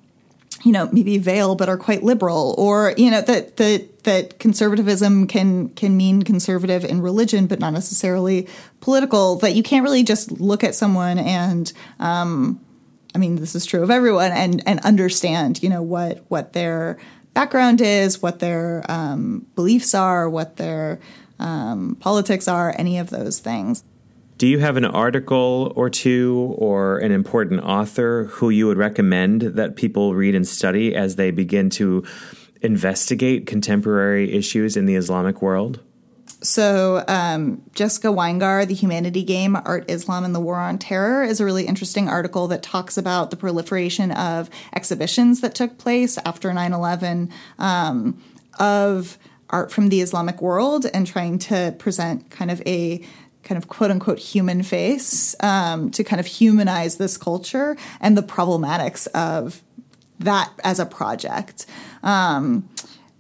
you 0.66 0.74
know 0.74 0.90
maybe 0.92 1.18
veil 1.18 1.56
but 1.56 1.70
are 1.70 1.78
quite 1.78 2.04
liberal 2.04 2.56
or 2.58 2.94
you 2.98 3.10
know 3.10 3.22
that 3.22 3.56
that 3.56 3.91
that 4.04 4.40
conservatism 4.40 5.28
can 5.28 5.70
can 5.70 5.96
mean 5.96 6.24
conservative 6.24 6.84
in 6.84 7.02
religion 7.02 7.48
but 7.48 7.60
not 7.60 7.72
necessarily 7.72 8.48
political 8.80 9.36
that 9.38 9.54
you 9.54 9.64
can't 9.64 9.84
really 9.84 10.04
just 10.04 10.32
look 10.40 10.64
at 10.64 10.74
someone 10.74 11.20
and 11.20 11.74
um, 12.00 12.60
I 13.14 13.18
mean, 13.18 13.36
this 13.36 13.56
is 13.56 13.66
true 13.66 13.84
of 13.84 13.92
everyone, 13.92 14.32
and 14.32 14.64
and 14.66 14.80
understand, 14.82 15.62
you 15.62 15.70
know, 15.70 15.82
what 15.82 16.24
what 16.30 16.54
their 16.54 16.98
background 17.34 17.82
is, 17.82 18.22
what 18.22 18.40
their 18.40 18.84
um, 18.90 19.46
beliefs 19.56 19.94
are, 19.94 20.30
what 20.30 20.58
their 20.58 21.00
um, 21.40 21.98
politics 22.00 22.48
are, 22.48 22.74
any 22.78 22.98
of 22.98 23.10
those 23.10 23.40
things. 23.40 23.84
Do 24.38 24.48
you 24.48 24.60
have 24.60 24.76
an 24.76 24.86
article 24.86 25.72
or 25.76 25.90
two 25.90 26.56
or 26.58 26.98
an 27.00 27.12
important 27.12 27.64
author 27.64 28.26
who 28.26 28.50
you 28.50 28.66
would 28.68 28.78
recommend 28.78 29.42
that 29.42 29.76
people 29.76 30.16
read 30.16 30.34
and 30.34 30.48
study 30.48 30.96
as 30.96 31.16
they 31.16 31.30
begin 31.30 31.70
to 31.72 32.04
investigate 32.62 33.48
contemporary 33.48 34.32
issues 34.34 34.78
in 34.78 34.86
the 34.86 34.96
Islamic 34.96 35.42
world? 35.42 35.80
So, 36.44 37.04
um, 37.08 37.62
Jessica 37.76 38.08
Winegar, 38.08 38.68
The 38.68 38.74
Humanity 38.74 39.22
Game 39.22 39.56
Art, 39.56 39.86
Islam, 39.90 40.26
and 40.26 40.34
the 40.34 40.40
War 40.40 40.56
on 40.56 40.80
Terror, 40.80 41.24
is 41.24 41.40
a 41.40 41.46
really 41.46 41.68
interesting 41.68 42.10
article 42.10 42.48
that 42.48 42.64
talks 42.64 42.98
about 42.98 43.30
the 43.30 43.38
proliferation 43.38 44.12
of 44.12 44.50
exhibitions 44.74 45.42
that 45.42 45.54
took 45.54 45.78
place 45.78 46.18
after 46.26 46.52
9 46.52 46.74
11 46.74 47.32
um, 47.60 48.24
of 48.60 49.20
art 49.52 49.72
from 49.72 49.90
the 49.90 50.02
Islamic 50.02 50.42
world 50.42 50.88
and 50.94 51.06
trying 51.06 51.38
to 51.38 51.76
present 51.78 52.32
kind 52.32 52.50
of 52.50 52.62
a 52.66 53.06
kind 53.44 53.58
of 53.58 53.68
quote 53.68 53.92
unquote 53.92 54.20
human 54.20 54.64
face 54.64 55.36
um, 55.42 55.92
to 55.92 56.04
kind 56.04 56.20
of 56.20 56.26
humanize 56.26 56.98
this 56.98 57.18
culture 57.18 57.76
and 58.00 58.18
the 58.18 58.24
problematics 58.24 59.08
of 59.08 59.62
that 60.24 60.52
as 60.64 60.80
a 60.80 60.86
project. 60.86 61.66
Um, 62.04 62.68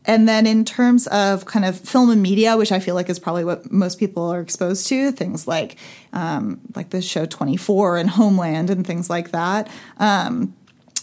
and 0.05 0.27
then 0.27 0.47
in 0.47 0.65
terms 0.65 1.07
of 1.07 1.45
kind 1.45 1.63
of 1.63 1.79
film 1.79 2.09
and 2.09 2.21
media, 2.21 2.57
which 2.57 2.71
I 2.71 2.79
feel 2.79 2.95
like 2.95 3.09
is 3.09 3.19
probably 3.19 3.45
what 3.45 3.71
most 3.71 3.99
people 3.99 4.23
are 4.31 4.41
exposed 4.41 4.87
to, 4.87 5.11
things 5.11 5.47
like 5.47 5.77
um, 6.11 6.59
like 6.75 6.89
the 6.89 7.01
show 7.01 7.25
24 7.25 7.97
and 7.97 8.09
Homeland 8.09 8.69
and 8.69 8.85
things 8.85 9.09
like 9.09 9.31
that. 9.31 9.69
Um, 9.97 10.55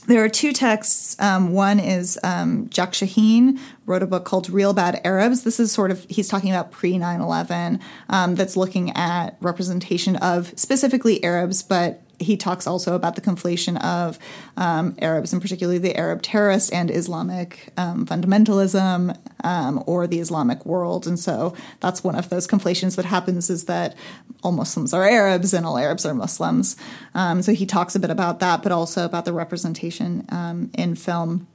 there 0.09 0.25
are 0.25 0.29
two 0.29 0.53
texts. 0.53 1.17
Um, 1.21 1.53
one 1.53 1.79
is 1.79 2.19
um, 2.25 2.69
Jack 2.71 2.93
Shaheen 2.93 3.59
wrote 3.89 4.03
a 4.03 4.07
book 4.07 4.25
called 4.25 4.51
Real 4.51 4.73
Bad 4.73 5.01
Arabs. 5.05 5.43
This 5.43 5.59
is 5.59 5.73
sort 5.73 5.91
of, 5.91 6.05
he's 6.09 6.29
talking 6.29 6.51
about 6.51 6.71
pre 6.71 6.99
9 6.99 7.21
11, 7.21 7.81
um, 8.11 8.35
that's 8.35 8.57
looking 8.57 8.91
at 8.97 9.37
representation 9.41 10.17
of 10.17 10.53
specifically 10.57 11.25
Arabs, 11.25 11.63
but 11.63 12.03
he 12.21 12.37
talks 12.37 12.67
also 12.67 12.95
about 12.95 13.15
the 13.15 13.21
conflation 13.21 13.83
of 13.83 14.19
um, 14.57 14.97
Arabs, 15.01 15.33
and 15.33 15.41
particularly 15.41 15.79
the 15.79 15.97
Arab 15.97 16.21
terrorist 16.21 16.73
and 16.73 16.91
Islamic 16.91 17.73
um, 17.77 18.07
fundamentalism 18.07 19.17
um, 19.45 19.83
or 19.87 20.07
the 20.07 20.19
Islamic 20.19 20.67
world. 20.67 21.07
And 21.07 21.19
so 21.19 21.55
that's 21.81 22.03
one 22.03 22.17
of 22.17 22.29
those 22.29 22.47
conflations 22.47 22.97
that 22.97 23.05
happens 23.05 23.51
is 23.51 23.65
that 23.65 23.95
all 24.43 24.53
Muslims 24.53 24.93
are 24.93 25.09
Arabs 25.09 25.55
and 25.55 25.65
all 25.65 25.79
Arabs 25.79 26.05
are 26.05 26.15
Muslims. 26.15 26.77
Um, 27.15 27.41
so 27.41 27.53
he 27.53 27.67
talks 27.67 27.95
a 27.95 28.01
bit 28.01 28.11
about 28.11 28.41
that, 28.41 28.63
but 28.63 28.73
also 28.73 29.05
about 29.05 29.25
the 29.25 29.33
representation 29.33 30.27
um, 30.31 30.71
in 30.75 30.95
film. 30.95 31.47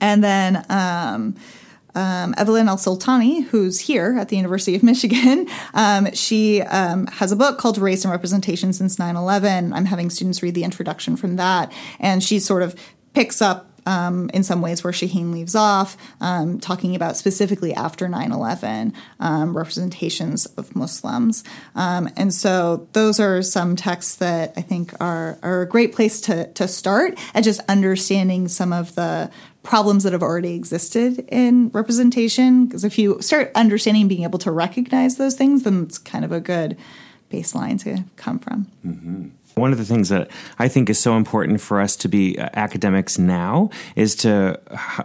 And 0.00 0.22
then 0.22 0.64
um, 0.68 1.36
um, 1.94 2.34
Evelyn 2.36 2.66
Alsultany, 2.66 3.44
who's 3.44 3.80
here 3.80 4.16
at 4.18 4.28
the 4.28 4.36
University 4.36 4.76
of 4.76 4.82
Michigan, 4.82 5.48
um, 5.74 6.12
she 6.12 6.62
um, 6.62 7.06
has 7.06 7.32
a 7.32 7.36
book 7.36 7.58
called 7.58 7.78
Race 7.78 8.04
and 8.04 8.12
Representation 8.12 8.72
Since 8.72 8.98
9 8.98 9.16
11. 9.16 9.72
I'm 9.72 9.84
having 9.86 10.10
students 10.10 10.42
read 10.42 10.54
the 10.54 10.64
introduction 10.64 11.16
from 11.16 11.36
that. 11.36 11.72
And 11.98 12.22
she 12.22 12.38
sort 12.38 12.62
of 12.62 12.74
picks 13.14 13.42
up 13.42 13.67
um, 13.88 14.30
in 14.34 14.42
some 14.42 14.60
ways 14.60 14.84
where 14.84 14.92
Shaheen 14.92 15.32
leaves 15.32 15.54
off, 15.54 15.96
um, 16.20 16.60
talking 16.60 16.94
about 16.94 17.16
specifically 17.16 17.72
after 17.72 18.06
9 18.06 18.32
11 18.32 18.92
um, 19.18 19.56
representations 19.56 20.44
of 20.44 20.76
Muslims. 20.76 21.42
Um, 21.74 22.10
and 22.14 22.32
so 22.34 22.86
those 22.92 23.18
are 23.18 23.40
some 23.40 23.76
texts 23.76 24.16
that 24.16 24.52
I 24.58 24.60
think 24.60 24.92
are, 25.00 25.38
are 25.42 25.62
a 25.62 25.66
great 25.66 25.94
place 25.94 26.20
to, 26.22 26.52
to 26.52 26.68
start 26.68 27.18
at 27.34 27.44
just 27.44 27.62
understanding 27.66 28.46
some 28.48 28.74
of 28.74 28.94
the 28.94 29.30
problems 29.62 30.04
that 30.04 30.12
have 30.12 30.22
already 30.22 30.54
existed 30.54 31.26
in 31.28 31.70
representation. 31.70 32.66
Because 32.66 32.84
if 32.84 32.98
you 32.98 33.22
start 33.22 33.50
understanding, 33.54 34.06
being 34.06 34.22
able 34.22 34.38
to 34.40 34.52
recognize 34.52 35.16
those 35.16 35.34
things, 35.34 35.62
then 35.62 35.84
it's 35.84 35.96
kind 35.96 36.26
of 36.26 36.32
a 36.32 36.40
good 36.40 36.76
baseline 37.30 37.80
to 37.84 38.04
come 38.16 38.38
from. 38.38 38.66
Mm-hmm. 38.84 39.28
One 39.58 39.72
of 39.72 39.78
the 39.78 39.84
things 39.84 40.08
that 40.08 40.30
I 40.58 40.68
think 40.68 40.88
is 40.88 40.98
so 40.98 41.16
important 41.16 41.60
for 41.60 41.80
us 41.80 41.96
to 41.96 42.08
be 42.08 42.38
uh, 42.38 42.48
academics 42.54 43.18
now 43.18 43.70
is 43.96 44.14
to 44.16 44.60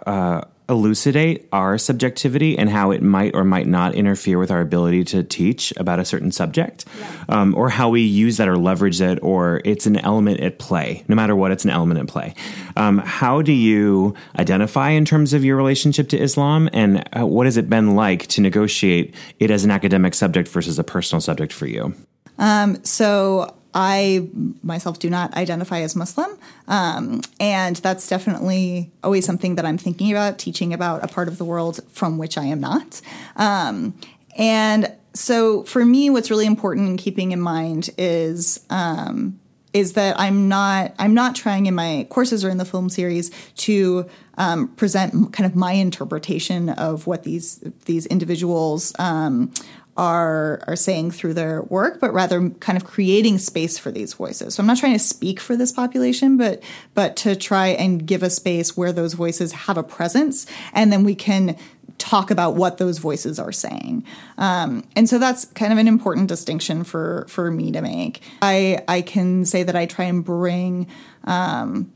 uh, 0.08 0.44
elucidate 0.70 1.48
our 1.52 1.78
subjectivity 1.78 2.58
and 2.58 2.70
how 2.70 2.92
it 2.92 3.02
might 3.02 3.36
or 3.36 3.44
might 3.44 3.68
not 3.68 3.94
interfere 3.96 4.40
with 4.40 4.50
our 4.50 4.62
ability 4.62 5.04
to 5.04 5.24
teach 5.24 5.74
about 5.78 6.00
a 6.00 6.06
certain 6.06 6.32
subject, 6.32 6.86
yeah. 6.98 7.24
um, 7.30 7.56
or 7.56 7.70
how 7.70 7.90
we 7.90 8.02
use 8.02 8.38
that 8.38 8.48
or 8.48 8.58
leverage 8.58 9.02
it, 9.02 9.20
or 9.22 9.62
it's 9.66 9.86
an 9.86 9.98
element 10.00 10.40
at 10.40 10.60
play. 10.60 11.04
No 11.08 11.16
matter 11.16 11.36
what, 11.36 11.52
it's 11.52 11.66
an 11.66 11.70
element 11.72 12.00
at 12.00 12.08
play. 12.08 12.34
Um, 12.76 13.00
how 13.00 13.42
do 13.42 13.52
you 13.52 14.16
identify 14.40 14.90
in 14.90 15.06
terms 15.06 15.34
of 15.34 15.44
your 15.44 15.58
relationship 15.58 16.10
to 16.10 16.18
Islam, 16.18 16.70
and 16.74 17.04
uh, 17.18 17.28
what 17.28 17.46
has 17.46 17.58
it 17.58 17.70
been 17.70 17.96
like 17.96 18.28
to 18.28 18.42
negotiate 18.42 19.14
it 19.40 19.52
as 19.52 19.64
an 19.64 19.72
academic 19.72 20.14
subject 20.14 20.48
versus 20.48 20.80
a 20.80 20.84
personal 20.84 21.22
subject 21.22 21.52
for 21.52 21.68
you? 21.68 21.94
Um, 22.40 22.84
so 22.84 23.54
I 23.74 24.28
myself 24.62 25.00
do 25.00 25.10
not 25.10 25.34
identify 25.36 25.82
as 25.82 25.96
Muslim. 25.96 26.38
Um, 26.68 27.22
and 27.40 27.76
that's 27.78 28.08
definitely 28.08 28.92
always 29.04 29.26
something 29.26 29.56
that 29.56 29.66
I'm 29.66 29.78
thinking 29.78 30.12
about, 30.12 30.38
teaching 30.38 30.74
about 30.74 31.04
a 31.04 31.08
part 31.08 31.28
of 31.28 31.38
the 31.38 31.46
world 31.46 31.80
from 31.92 32.18
which 32.18 32.38
I 32.38 32.46
am 32.46 32.60
not. 32.60 33.02
Um, 33.36 33.96
and 34.38 34.92
so 35.14 35.64
for 35.64 35.86
me, 35.86 36.10
what's 36.10 36.30
really 36.30 36.46
important 36.46 36.88
in 36.88 36.98
keeping 36.98 37.32
in 37.32 37.42
mind 37.42 37.90
is. 37.98 38.66
Um, 38.70 39.40
is 39.74 39.94
that 39.94 40.20
I'm 40.20 40.48
not 40.48 40.94
I'm 41.00 41.14
not 41.16 41.36
trying 41.36 41.66
in 41.66 41.74
my 41.74 42.06
courses 42.10 42.46
or 42.46 42.50
in 42.50 42.58
the 42.58 42.66
film 42.66 42.90
series 42.90 43.32
to 43.56 44.08
um, 44.38 44.68
present 44.70 45.34
kind 45.34 45.50
of 45.50 45.56
my 45.56 45.74
interpretation 45.74 46.70
of 46.70 47.08
what 47.08 47.24
these 47.24 47.58
these 47.86 48.06
individuals 48.06 48.94
um, 49.00 49.52
are 49.96 50.62
are 50.68 50.76
saying 50.76 51.12
through 51.12 51.34
their 51.34 51.62
work, 51.64 52.00
but 52.00 52.14
rather 52.14 52.50
kind 52.50 52.78
of 52.78 52.84
creating 52.84 53.38
space 53.38 53.78
for 53.78 53.92
these 53.92 54.14
voices. 54.14 54.56
So 54.56 54.62
I'm 54.62 54.68
not 54.68 54.78
trying 54.78 54.94
to 54.94 55.00
speak 55.00 55.40
for 55.40 55.56
this 55.56 55.72
population, 55.72 56.38
but 56.38 56.64
but 56.94 57.16
to 57.18 57.36
try 57.36 57.68
and 57.68 58.06
give 58.06 58.24
a 58.24 58.30
space 58.30 58.76
where 58.76 58.92
those 58.92 59.14
voices 59.14 59.52
have 59.52 59.78
a 59.78 59.84
presence, 59.84 60.46
and 60.74 60.92
then 60.92 61.04
we 61.04 61.16
can 61.16 61.58
talk 62.00 62.32
about 62.32 62.56
what 62.56 62.80
those 62.80 62.98
voices 62.98 63.40
are 63.40 63.52
saying. 63.52 64.04
Um, 64.38 64.84
and 64.96 65.08
so 65.08 65.20
that's 65.20 65.46
kind 65.46 65.72
of 65.72 65.78
an 65.80 65.88
important 65.88 66.28
distinction 66.28 66.84
for 66.84 67.26
for 67.30 67.52
me 67.52 67.72
to 67.72 67.82
make. 67.82 68.22
I 68.42 68.84
I 68.88 69.02
can 69.02 69.46
say 69.46 69.64
that 69.64 69.76
I 69.76 69.86
try 69.86 70.06
and 70.06 70.26
bring 70.26 70.88
um, 71.24 71.94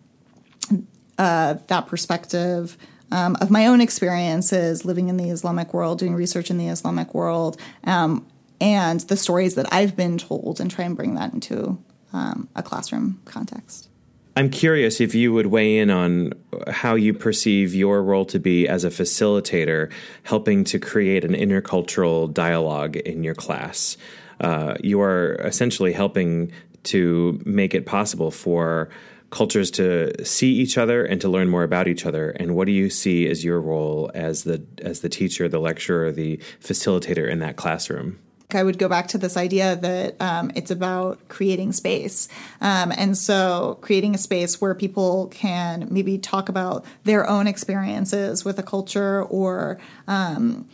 uh, 1.18 1.56
that 1.68 1.88
perspective 1.88 2.78
um, 3.12 3.38
of 3.42 3.50
my 3.50 3.68
own 3.68 3.82
experiences 3.82 4.86
living 4.86 5.10
in 5.10 5.18
the 5.18 5.30
Islamic 5.30 5.74
world, 5.74 6.00
doing 6.00 6.16
research 6.16 6.50
in 6.50 6.58
the 6.58 6.68
Islamic 6.68 7.14
world, 7.14 7.60
um, 7.84 8.26
and 8.60 9.02
the 9.02 9.18
stories 9.18 9.56
that 9.56 9.72
I've 9.72 9.96
been 9.96 10.18
told, 10.18 10.60
and 10.60 10.70
try 10.70 10.86
and 10.86 10.96
bring 10.96 11.16
that 11.16 11.34
into 11.34 11.78
um, 12.14 12.50
a 12.56 12.64
classroom 12.64 13.22
context. 13.26 13.90
I'm 14.36 14.52
curious 14.52 15.02
if 15.02 15.16
you 15.16 15.34
would 15.34 15.48
weigh 15.48 15.80
in 15.80 15.90
on 15.90 16.34
how 16.68 16.94
you 16.94 17.12
perceive 17.12 17.74
your 17.74 18.04
role 18.04 18.26
to 18.26 18.38
be 18.38 18.68
as 18.68 18.84
a 18.84 18.90
facilitator, 18.90 19.92
helping 20.22 20.64
to 20.66 20.78
create 20.78 21.24
an 21.24 21.34
intercultural 21.34 22.32
dialogue 22.32 22.98
in 22.98 23.24
your 23.24 23.34
class. 23.34 23.98
Uh, 24.40 24.76
you 24.84 25.02
are 25.02 25.34
essentially 25.44 25.92
helping 25.92 26.52
to 26.84 27.42
make 27.46 27.74
it 27.74 27.88
possible 27.88 28.30
for 28.30 28.90
cultures 29.30 29.70
to 29.72 30.26
see 30.26 30.54
each 30.54 30.78
other 30.78 31.04
and 31.04 31.20
to 31.22 31.30
learn 31.30 31.50
more 31.50 31.64
about 31.64 31.88
each 31.88 32.06
other. 32.06 32.30
And 32.32 32.56
what 32.56 32.66
do 32.66 32.72
you 32.72 32.90
see 32.90 33.28
as 33.28 33.44
your 33.44 33.60
role 33.60 34.10
as 34.14 34.44
the 34.44 34.64
as 34.82 35.02
the 35.02 35.10
teacher, 35.10 35.48
the 35.48 35.60
lecturer, 35.60 36.12
the 36.12 36.38
facilitator 36.62 37.30
in 37.30 37.40
that 37.40 37.56
classroom? 37.56 38.20
I 38.54 38.64
would 38.64 38.78
go 38.78 38.88
back 38.88 39.10
to 39.10 39.18
this 39.18 39.36
idea 39.36 39.76
that 39.76 40.22
um, 40.22 40.54
it's 40.56 40.72
about 40.72 41.28
creating 41.28 41.74
space. 41.74 42.30
Um, 42.62 42.94
and 42.96 43.18
so, 43.18 43.78
creating 43.82 44.16
a 44.16 44.18
space 44.18 44.62
where 44.62 44.74
people 44.74 45.28
can 45.28 45.90
maybe 45.92 46.18
talk 46.18 46.48
about 46.48 46.86
their 47.04 47.28
own 47.28 47.46
experiences 47.46 48.46
with 48.46 48.58
a 48.58 48.64
culture 48.64 49.24
or 49.24 49.80
um, 50.08 50.66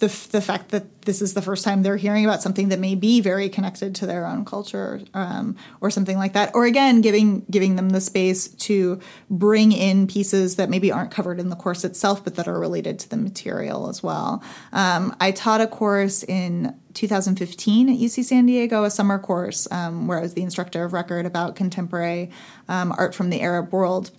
the, 0.00 0.08
the 0.30 0.42
fact 0.42 0.68
that 0.70 1.01
this 1.04 1.20
is 1.20 1.34
the 1.34 1.42
first 1.42 1.64
time 1.64 1.82
they're 1.82 1.96
hearing 1.96 2.24
about 2.24 2.42
something 2.42 2.68
that 2.68 2.78
may 2.78 2.94
be 2.94 3.20
very 3.20 3.48
connected 3.48 3.94
to 3.96 4.06
their 4.06 4.26
own 4.26 4.44
culture 4.44 5.00
um, 5.14 5.56
or 5.80 5.90
something 5.90 6.16
like 6.16 6.32
that. 6.32 6.50
Or 6.54 6.64
again, 6.64 7.00
giving, 7.00 7.44
giving 7.50 7.76
them 7.76 7.90
the 7.90 8.00
space 8.00 8.48
to 8.48 9.00
bring 9.28 9.72
in 9.72 10.06
pieces 10.06 10.56
that 10.56 10.70
maybe 10.70 10.92
aren't 10.92 11.10
covered 11.10 11.40
in 11.40 11.48
the 11.48 11.56
course 11.56 11.84
itself, 11.84 12.22
but 12.22 12.36
that 12.36 12.48
are 12.48 12.58
related 12.58 12.98
to 13.00 13.08
the 13.08 13.16
material 13.16 13.88
as 13.88 14.02
well. 14.02 14.42
Um, 14.72 15.16
I 15.20 15.32
taught 15.32 15.60
a 15.60 15.66
course 15.66 16.22
in 16.22 16.74
2015 16.94 17.88
at 17.88 17.98
UC 17.98 18.24
San 18.24 18.46
Diego, 18.46 18.84
a 18.84 18.90
summer 18.90 19.18
course 19.18 19.66
um, 19.70 20.06
where 20.06 20.18
I 20.18 20.22
was 20.22 20.34
the 20.34 20.42
instructor 20.42 20.84
of 20.84 20.92
record 20.92 21.26
about 21.26 21.56
contemporary 21.56 22.30
um, 22.68 22.92
art 22.96 23.14
from 23.14 23.30
the 23.30 23.40
Arab 23.40 23.72
world. 23.72 24.10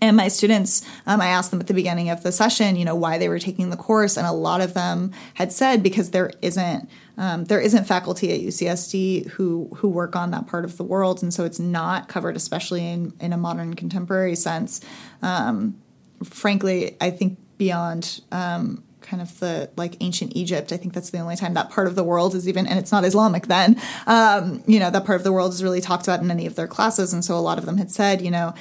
And 0.00 0.16
my 0.16 0.26
students, 0.26 0.84
um, 1.06 1.20
I 1.20 1.28
asked 1.28 1.52
them 1.52 1.60
at 1.60 1.68
the 1.68 1.74
beginning 1.74 2.10
of 2.10 2.24
the 2.24 2.32
session, 2.32 2.74
you 2.74 2.84
know, 2.84 2.96
why 2.96 3.18
they 3.18 3.28
were 3.28 3.38
taking 3.38 3.70
the 3.70 3.76
course, 3.76 4.16
and 4.16 4.26
a 4.26 4.32
lot 4.32 4.60
of 4.60 4.74
them 4.74 5.12
had 5.34 5.52
said 5.52 5.82
because 5.82 6.10
there 6.10 6.32
isn't 6.42 6.90
um, 7.18 7.44
there 7.44 7.60
isn't 7.60 7.84
faculty 7.84 8.32
at 8.32 8.40
UCSD 8.40 9.28
who 9.30 9.70
who 9.76 9.88
work 9.88 10.16
on 10.16 10.32
that 10.32 10.48
part 10.48 10.64
of 10.64 10.76
the 10.76 10.82
world, 10.82 11.22
and 11.22 11.32
so 11.32 11.44
it's 11.44 11.60
not 11.60 12.08
covered, 12.08 12.36
especially 12.36 12.84
in 12.84 13.12
in 13.20 13.32
a 13.32 13.36
modern 13.36 13.74
contemporary 13.74 14.34
sense. 14.34 14.80
Um, 15.22 15.80
frankly, 16.24 16.96
I 17.00 17.10
think 17.10 17.38
beyond 17.58 18.22
um, 18.32 18.82
kind 19.02 19.22
of 19.22 19.38
the 19.40 19.70
like 19.76 19.96
ancient 20.00 20.34
Egypt. 20.34 20.72
I 20.72 20.78
think 20.78 20.94
that's 20.94 21.10
the 21.10 21.18
only 21.18 21.36
time 21.36 21.54
that 21.54 21.70
part 21.70 21.86
of 21.86 21.94
the 21.94 22.04
world 22.04 22.34
is 22.34 22.48
even, 22.48 22.66
and 22.66 22.78
it's 22.78 22.90
not 22.90 23.04
Islamic 23.04 23.46
then. 23.46 23.80
Um, 24.06 24.64
you 24.66 24.80
know, 24.80 24.90
that 24.90 25.04
part 25.04 25.16
of 25.16 25.24
the 25.24 25.32
world 25.32 25.52
is 25.52 25.62
really 25.62 25.80
talked 25.80 26.08
about 26.08 26.20
in 26.20 26.30
any 26.30 26.46
of 26.46 26.54
their 26.54 26.66
classes, 26.66 27.12
and 27.12 27.24
so 27.24 27.36
a 27.36 27.40
lot 27.40 27.58
of 27.58 27.66
them 27.66 27.76
had 27.76 27.90
said, 27.90 28.22
you 28.22 28.30
know. 28.30 28.54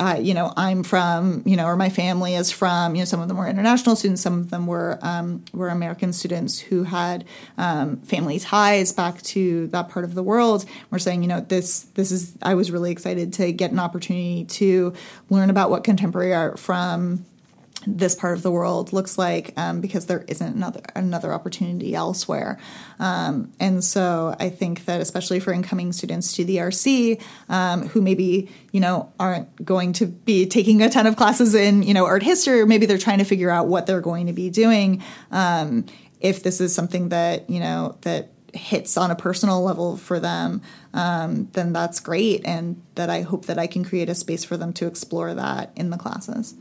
You 0.00 0.34
know, 0.34 0.52
I'm 0.56 0.82
from, 0.82 1.42
you 1.44 1.56
know, 1.56 1.66
or 1.66 1.76
my 1.76 1.90
family 1.90 2.34
is 2.34 2.50
from, 2.50 2.94
you 2.94 3.02
know, 3.02 3.04
some 3.04 3.20
of 3.20 3.28
them 3.28 3.36
were 3.36 3.46
international 3.46 3.96
students, 3.96 4.22
some 4.22 4.38
of 4.38 4.50
them 4.50 4.66
were 4.66 4.98
um, 5.02 5.44
were 5.52 5.68
American 5.68 6.12
students 6.12 6.58
who 6.58 6.84
had 6.84 7.24
um, 7.58 7.98
family 7.98 8.38
ties 8.38 8.92
back 8.92 9.20
to 9.22 9.66
that 9.68 9.90
part 9.90 10.04
of 10.04 10.14
the 10.14 10.22
world. 10.22 10.64
We're 10.90 10.98
saying, 10.98 11.22
you 11.22 11.28
know, 11.28 11.40
this 11.40 11.80
this 11.94 12.10
is. 12.10 12.34
I 12.42 12.54
was 12.54 12.70
really 12.70 12.90
excited 12.90 13.34
to 13.34 13.52
get 13.52 13.72
an 13.72 13.78
opportunity 13.78 14.44
to 14.46 14.94
learn 15.28 15.50
about 15.50 15.70
what 15.70 15.84
contemporary 15.84 16.34
art 16.34 16.58
from 16.58 17.26
this 17.86 18.14
part 18.14 18.36
of 18.36 18.42
the 18.42 18.50
world 18.50 18.92
looks 18.92 19.16
like 19.16 19.52
um, 19.56 19.80
because 19.80 20.06
there 20.06 20.24
isn't 20.28 20.54
another 20.54 20.80
another 20.94 21.32
opportunity 21.32 21.94
elsewhere. 21.94 22.58
Um, 22.98 23.52
and 23.58 23.82
so 23.82 24.34
I 24.38 24.50
think 24.50 24.84
that 24.84 25.00
especially 25.00 25.40
for 25.40 25.52
incoming 25.52 25.92
students 25.92 26.34
to 26.34 26.44
the 26.44 26.56
RC 26.56 27.22
um, 27.48 27.88
who 27.88 28.02
maybe 28.02 28.50
you 28.72 28.80
know 28.80 29.12
aren't 29.18 29.64
going 29.64 29.92
to 29.94 30.06
be 30.06 30.46
taking 30.46 30.82
a 30.82 30.90
ton 30.90 31.06
of 31.06 31.16
classes 31.16 31.54
in 31.54 31.82
you 31.82 31.94
know 31.94 32.06
art 32.06 32.22
history 32.22 32.60
or 32.60 32.66
maybe 32.66 32.86
they're 32.86 32.98
trying 32.98 33.18
to 33.18 33.24
figure 33.24 33.50
out 33.50 33.66
what 33.66 33.86
they're 33.86 34.00
going 34.00 34.26
to 34.26 34.32
be 34.32 34.50
doing. 34.50 35.02
Um, 35.30 35.86
if 36.20 36.42
this 36.42 36.60
is 36.60 36.74
something 36.74 37.08
that 37.10 37.48
you 37.48 37.60
know 37.60 37.96
that 38.02 38.30
hits 38.52 38.96
on 38.96 39.10
a 39.10 39.16
personal 39.16 39.62
level 39.62 39.96
for 39.96 40.18
them, 40.18 40.60
um, 40.92 41.48
then 41.52 41.72
that's 41.72 42.00
great, 42.00 42.42
and 42.44 42.82
that 42.96 43.08
I 43.08 43.22
hope 43.22 43.46
that 43.46 43.58
I 43.58 43.66
can 43.66 43.84
create 43.84 44.08
a 44.08 44.14
space 44.14 44.44
for 44.44 44.56
them 44.56 44.72
to 44.74 44.86
explore 44.86 45.32
that 45.34 45.72
in 45.76 45.90
the 45.90 45.96
classes. 45.96 46.54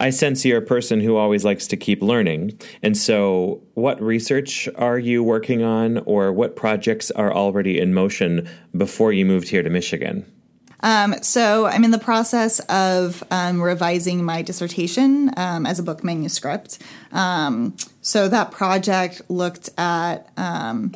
I 0.00 0.10
sense 0.10 0.44
you're 0.44 0.58
a 0.58 0.62
person 0.62 1.00
who 1.00 1.16
always 1.16 1.44
likes 1.44 1.66
to 1.68 1.76
keep 1.76 2.02
learning. 2.02 2.58
And 2.82 2.96
so, 2.96 3.62
what 3.74 4.00
research 4.00 4.68
are 4.76 4.98
you 4.98 5.22
working 5.22 5.62
on, 5.62 5.98
or 5.98 6.32
what 6.32 6.56
projects 6.56 7.10
are 7.12 7.32
already 7.32 7.78
in 7.78 7.94
motion 7.94 8.48
before 8.76 9.12
you 9.12 9.24
moved 9.24 9.48
here 9.48 9.62
to 9.62 9.70
Michigan? 9.70 10.30
Um, 10.80 11.14
so, 11.22 11.66
I'm 11.66 11.84
in 11.84 11.90
the 11.90 11.98
process 11.98 12.60
of 12.60 13.22
um, 13.30 13.60
revising 13.60 14.24
my 14.24 14.42
dissertation 14.42 15.32
um, 15.36 15.66
as 15.66 15.78
a 15.78 15.82
book 15.82 16.04
manuscript. 16.04 16.78
Um, 17.12 17.76
so, 18.00 18.28
that 18.28 18.50
project 18.50 19.22
looked 19.28 19.70
at 19.76 20.30
um, 20.36 20.94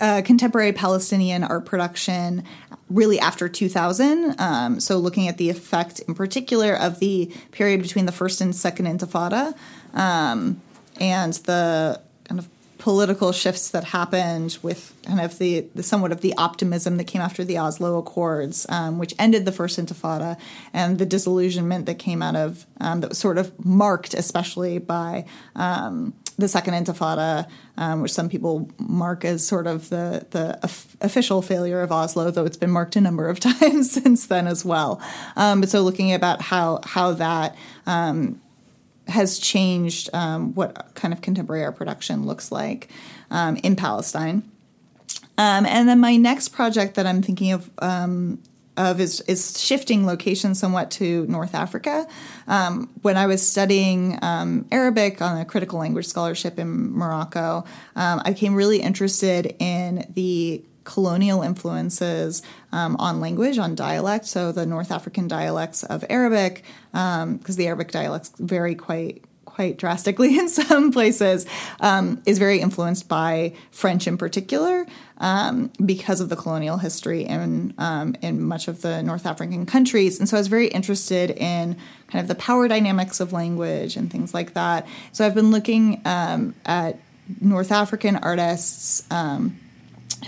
uh, 0.00 0.22
contemporary 0.24 0.72
Palestinian 0.72 1.44
art 1.44 1.64
production 1.64 2.44
really 2.90 3.18
after 3.18 3.48
2000. 3.48 4.40
Um, 4.40 4.80
so, 4.80 4.98
looking 4.98 5.28
at 5.28 5.36
the 5.36 5.50
effect 5.50 6.00
in 6.00 6.14
particular 6.14 6.74
of 6.74 6.98
the 6.98 7.32
period 7.52 7.82
between 7.82 8.06
the 8.06 8.12
first 8.12 8.40
and 8.40 8.54
second 8.54 8.86
Intifada 8.86 9.54
um, 9.94 10.60
and 11.00 11.34
the 11.34 12.00
kind 12.24 12.38
of 12.38 12.48
political 12.78 13.32
shifts 13.32 13.70
that 13.70 13.84
happened 13.84 14.56
with 14.62 14.94
kind 15.04 15.20
of 15.20 15.36
the, 15.38 15.66
the 15.74 15.82
somewhat 15.82 16.12
of 16.12 16.20
the 16.20 16.32
optimism 16.36 16.96
that 16.96 17.04
came 17.04 17.20
after 17.20 17.44
the 17.44 17.58
Oslo 17.58 17.98
Accords, 17.98 18.66
um, 18.68 18.98
which 18.98 19.14
ended 19.18 19.44
the 19.44 19.52
first 19.52 19.78
Intifada, 19.78 20.38
and 20.72 20.98
the 20.98 21.06
disillusionment 21.06 21.86
that 21.86 21.98
came 21.98 22.22
out 22.22 22.36
of 22.36 22.66
um, 22.80 23.00
that 23.00 23.08
was 23.10 23.18
sort 23.18 23.36
of 23.36 23.64
marked, 23.64 24.14
especially 24.14 24.78
by 24.78 25.24
um, 25.56 26.14
the 26.38 26.48
second 26.48 26.74
Intifada, 26.74 27.48
um, 27.76 28.00
which 28.00 28.12
some 28.12 28.28
people 28.28 28.70
mark 28.78 29.24
as 29.24 29.46
sort 29.46 29.66
of 29.66 29.88
the 29.88 30.26
the 30.30 30.58
official 31.00 31.42
failure 31.42 31.82
of 31.82 31.90
Oslo, 31.90 32.30
though 32.30 32.44
it's 32.44 32.56
been 32.56 32.70
marked 32.70 32.96
a 32.96 33.00
number 33.00 33.28
of 33.28 33.40
times 33.40 33.90
since 33.90 34.26
then 34.26 34.46
as 34.46 34.64
well. 34.64 35.02
Um, 35.36 35.60
but 35.60 35.68
so 35.68 35.82
looking 35.82 36.14
about 36.14 36.40
how 36.40 36.80
how 36.84 37.12
that 37.12 37.56
um, 37.86 38.40
has 39.08 39.38
changed 39.38 40.10
um, 40.12 40.54
what 40.54 40.94
kind 40.94 41.12
of 41.12 41.20
contemporary 41.20 41.64
art 41.64 41.76
production 41.76 42.24
looks 42.24 42.52
like 42.52 42.88
um, 43.30 43.56
in 43.56 43.74
Palestine. 43.74 44.48
Um, 45.36 45.66
and 45.66 45.88
then 45.88 46.00
my 46.00 46.16
next 46.16 46.48
project 46.48 46.94
that 46.96 47.06
I'm 47.06 47.22
thinking 47.22 47.52
of 47.52 47.70
of 48.78 49.00
is, 49.00 49.20
is 49.22 49.60
shifting 49.60 50.06
location 50.06 50.54
somewhat 50.54 50.90
to 50.92 51.26
North 51.26 51.54
Africa. 51.54 52.06
Um, 52.46 52.88
when 53.02 53.16
I 53.16 53.26
was 53.26 53.46
studying 53.46 54.18
um, 54.22 54.66
Arabic 54.72 55.20
on 55.20 55.38
a 55.38 55.44
critical 55.44 55.78
language 55.78 56.06
scholarship 56.06 56.58
in 56.58 56.92
Morocco, 56.96 57.64
um, 57.96 58.22
I 58.24 58.30
became 58.30 58.54
really 58.54 58.80
interested 58.80 59.54
in 59.58 60.10
the 60.14 60.62
colonial 60.84 61.42
influences 61.42 62.42
um, 62.72 62.96
on 62.98 63.20
language, 63.20 63.58
on 63.58 63.74
dialect. 63.74 64.24
So 64.24 64.52
the 64.52 64.64
North 64.64 64.90
African 64.90 65.28
dialects 65.28 65.82
of 65.84 66.02
Arabic, 66.08 66.64
because 66.92 67.22
um, 67.24 67.40
the 67.44 67.66
Arabic 67.66 67.90
dialects 67.90 68.32
vary 68.38 68.74
quite 68.74 69.22
quite 69.58 69.76
drastically 69.76 70.38
in 70.42 70.48
some 70.48 70.92
places, 70.92 71.44
um, 71.80 72.22
is 72.24 72.38
very 72.38 72.60
influenced 72.60 73.08
by 73.08 73.52
French 73.72 74.06
in 74.06 74.16
particular 74.16 74.86
um, 75.18 75.68
because 75.84 76.20
of 76.20 76.28
the 76.28 76.36
colonial 76.36 76.76
history 76.76 77.22
in 77.24 77.74
um, 77.76 78.14
in 78.22 78.40
much 78.40 78.68
of 78.68 78.82
the 78.82 79.02
North 79.02 79.26
African 79.26 79.66
countries. 79.66 80.20
And 80.20 80.28
so 80.28 80.36
I 80.36 80.40
was 80.40 80.46
very 80.46 80.68
interested 80.68 81.30
in 81.32 81.76
kind 82.06 82.22
of 82.22 82.28
the 82.28 82.36
power 82.36 82.68
dynamics 82.68 83.18
of 83.18 83.32
language 83.32 83.96
and 83.96 84.08
things 84.12 84.32
like 84.32 84.54
that. 84.54 84.86
So 85.10 85.26
I've 85.26 85.34
been 85.34 85.50
looking 85.50 86.02
um, 86.04 86.54
at 86.64 87.00
North 87.40 87.72
African 87.72 88.14
artists 88.14 89.10
um, 89.10 89.58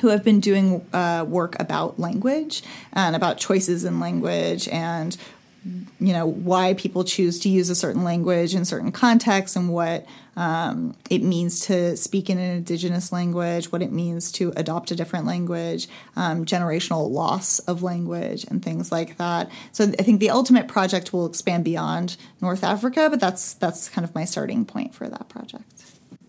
who 0.01 0.09
have 0.09 0.25
been 0.25 0.41
doing 0.41 0.85
uh, 0.93 1.25
work 1.29 1.55
about 1.61 2.01
language 2.01 2.65
and 2.93 3.15
about 3.15 3.39
choices 3.39 3.85
in 3.85 4.01
language 4.01 4.67
and 4.69 5.17
you 5.65 6.13
know 6.13 6.27
why 6.27 6.73
people 6.75 7.05
choose 7.05 7.39
to 7.41 7.49
use 7.49 7.69
a 7.69 7.75
certain 7.75 8.03
language 8.03 8.55
in 8.55 8.65
certain 8.65 8.91
contexts 8.91 9.57
and 9.57 9.69
what 9.69 10.07
um, 10.37 10.95
it 11.11 11.23
means 11.23 11.61
to 11.67 11.97
speak 11.99 12.31
in 12.31 12.39
an 12.39 12.57
indigenous 12.57 13.13
language 13.13 13.71
what 13.71 13.83
it 13.83 13.93
means 13.93 14.33
to 14.33 14.53
adopt 14.57 14.91
a 14.91 14.97
different 14.97 15.27
language 15.27 15.87
um, 16.17 16.47
generational 16.47 17.11
loss 17.11 17.59
of 17.61 17.83
language 17.83 18.45
and 18.45 18.65
things 18.65 18.91
like 18.91 19.19
that. 19.19 19.51
So 19.73 19.85
i 19.99 20.03
think 20.03 20.21
the 20.21 20.31
ultimate 20.31 20.67
project 20.67 21.13
will 21.13 21.27
expand 21.27 21.65
beyond 21.65 22.17
north 22.41 22.65
africa 22.65 23.09
but 23.11 23.21
that's 23.21 23.55
that's 23.55 23.89
kind 23.89 24.05
of 24.05 24.15
my 24.15 24.25
starting 24.25 24.65
point 24.65 24.95
for 24.95 25.09
that 25.09 25.29
project. 25.29 25.65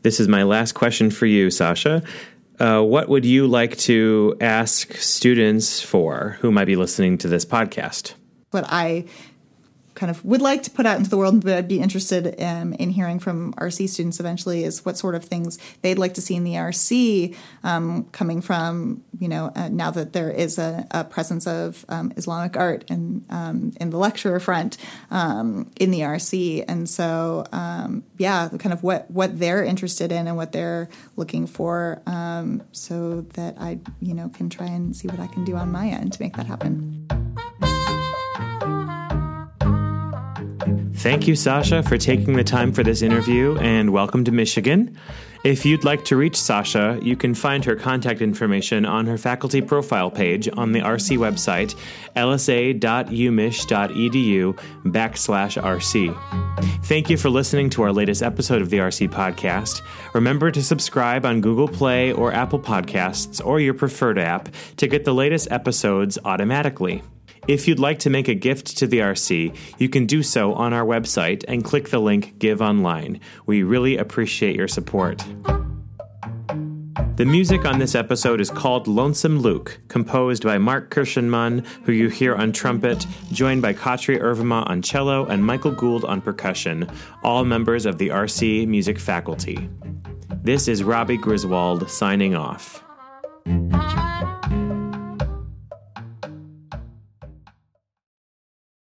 This 0.02 0.20
is 0.20 0.28
my 0.28 0.44
last 0.44 0.74
question 0.74 1.10
for 1.10 1.26
you 1.26 1.48
sascha. 1.48 2.06
Uh, 2.60 2.82
what 2.82 3.08
would 3.08 3.26
you 3.26 3.48
like 3.48 3.78
to 3.78 4.36
ask 4.42 4.94
students 4.96 5.82
for 5.82 6.38
who 6.42 6.52
might 6.52 6.66
be 6.66 6.76
listening 6.76 7.18
to 7.20 7.28
this 7.28 7.46
podcast 7.46 8.14
what 8.52 8.66
I 8.68 9.06
kind 9.94 10.10
of 10.10 10.24
would 10.24 10.42
like 10.42 10.64
to 10.64 10.72
put 10.72 10.86
out 10.86 10.98
into 10.98 11.10
the 11.10 11.18
world, 11.18 11.44
but 11.44 11.54
I'd 11.54 11.68
be 11.68 11.80
interested 11.80 12.28
in 12.28 12.90
hearing 12.90 13.20
from 13.20 13.54
RC 13.54 13.90
students 13.90 14.20
eventually 14.20 14.64
is 14.64 14.86
what 14.86 14.98
sort 14.98 15.16
of 15.16 15.26
things 15.26 15.60
they'd 15.82 16.00
like 16.00 16.14
to 16.16 16.22
see 16.22 16.36
in 16.36 16.44
the 16.44 16.54
RC 16.54 17.36
um, 17.64 18.06
coming 18.06 18.42
from, 18.42 19.04
you 19.20 19.28
know, 19.28 19.52
uh, 19.56 19.70
now 19.70 19.92
that 19.92 20.14
there 20.14 20.32
is 20.32 20.58
a, 20.58 20.88
a 20.92 21.04
presence 21.04 21.46
of 21.46 21.86
um, 21.90 22.14
Islamic 22.16 22.56
art 22.56 22.86
in, 22.90 23.26
um, 23.30 23.74
in 23.80 23.90
the 23.90 23.98
lecturer 23.98 24.40
front 24.40 24.78
um, 25.12 25.70
in 25.80 25.92
the 25.92 26.00
RC. 26.00 26.64
And 26.68 26.90
so, 26.90 27.46
um, 27.52 28.04
yeah, 28.18 28.50
kind 28.60 28.74
of 28.74 28.84
what, 28.84 29.12
what 29.12 29.38
they're 29.40 29.64
interested 29.64 30.12
in 30.12 30.28
and 30.28 30.38
what 30.38 30.52
they're 30.52 30.90
looking 31.16 31.48
for 31.48 32.02
so 32.72 33.22
that 33.34 33.56
I, 33.60 33.80
you 34.02 34.14
know, 34.14 34.30
can 34.30 34.50
try 34.50 34.68
and 34.68 34.96
see 34.96 35.08
what 35.08 35.20
I 35.20 35.28
can 35.28 35.44
do 35.44 35.56
on 35.56 35.72
my 35.72 35.88
end 35.88 36.14
to 36.14 36.22
make 36.22 36.36
that 36.38 36.46
happen. 36.46 37.08
Thank 41.02 41.28
you, 41.28 41.34
Sascha, 41.34 41.84
for 41.90 41.98
taking 41.98 42.36
the 42.36 42.44
time 42.44 42.72
for 42.72 42.84
this 42.84 43.02
interview, 43.02 43.58
and 43.58 43.92
welcome 43.92 44.24
to 44.24 44.32
Michigan. 44.32 45.00
If 45.44 45.66
you'd 45.66 45.84
like 45.84 46.06
to 46.06 46.16
reach 46.16 46.36
Sascha, 46.36 47.04
you 47.04 47.16
can 47.16 47.34
find 47.34 47.66
her 47.66 47.76
contact 47.76 48.22
information 48.22 48.86
on 48.86 49.08
her 49.08 49.18
faculty 49.18 49.64
profile 49.64 50.12
page 50.12 50.48
on 50.54 50.74
the 50.74 50.82
RC 50.82 51.18
website, 51.18 51.76
lsa.umich.edu 52.16 52.80
backslash 54.86 55.60
RC. 55.60 56.16
Thank 56.86 57.10
you 57.10 57.18
for 57.18 57.32
listening 57.32 57.72
to 57.72 57.82
our 57.82 57.92
latest 57.92 58.22
episode 58.22 58.62
of 58.62 58.70
the 58.70 58.78
RC 58.78 59.10
podcast. 59.10 59.82
Remember 60.14 60.52
to 60.52 60.62
subscribe 60.62 61.26
on 61.26 61.42
Google 61.42 61.68
Play 61.68 62.14
or 62.14 62.32
Apple 62.32 62.60
Podcasts 62.60 63.44
or 63.44 63.60
your 63.60 63.74
preferred 63.74 64.20
app 64.20 64.50
to 64.78 64.86
get 64.88 65.04
the 65.04 65.16
latest 65.16 65.48
episodes 65.50 66.20
automatically. 66.26 67.02
If 67.48 67.68
you'd 67.68 67.80
like 67.80 68.00
to 68.00 68.10
make 68.10 68.28
a 68.28 68.36
gift 68.36 68.78
to 68.78 68.88
the 68.88 69.00
RC, 69.00 69.56
you 69.80 69.90
can 69.90 70.06
do 70.06 70.22
so 70.22 70.54
on 70.54 70.74
our 70.74 70.86
website 70.86 71.44
and 71.48 71.64
click 71.64 71.90
the 71.90 72.00
link 72.00 72.38
Give 72.38 72.62
Online. 72.62 73.20
We 73.48 73.64
really 73.64 73.98
appreciate 73.98 74.56
your 74.56 74.68
support. 74.68 75.26
The 77.16 77.26
music 77.26 77.66
on 77.66 77.80
this 77.80 77.96
episode 77.96 78.42
is 78.42 78.50
called 78.50 78.88
Lonesome 78.88 79.40
Luke, 79.40 79.80
composed 79.88 80.44
by 80.44 80.60
Mark 80.60 80.92
Kirschenmann, 80.92 81.66
who 81.84 81.92
you 81.92 82.10
hear 82.10 82.36
on 82.36 82.52
trumpet, 82.52 83.06
joined 83.32 83.62
by 83.62 83.74
Katri 83.74 84.20
Ervamaa 84.20 84.68
on 84.70 84.82
cello 84.82 85.26
and 85.26 85.44
Michael 85.44 85.72
Gould 85.72 86.06
on 86.06 86.22
percussion, 86.22 86.90
all 87.24 87.44
members 87.44 87.86
of 87.86 87.98
the 87.98 88.10
RC 88.10 88.68
music 88.68 89.00
faculty. 89.00 89.70
This 90.44 90.68
is 90.68 90.84
Robbie 90.84 91.18
Griswold 91.18 91.90
signing 91.90 92.36
off. 92.36 92.84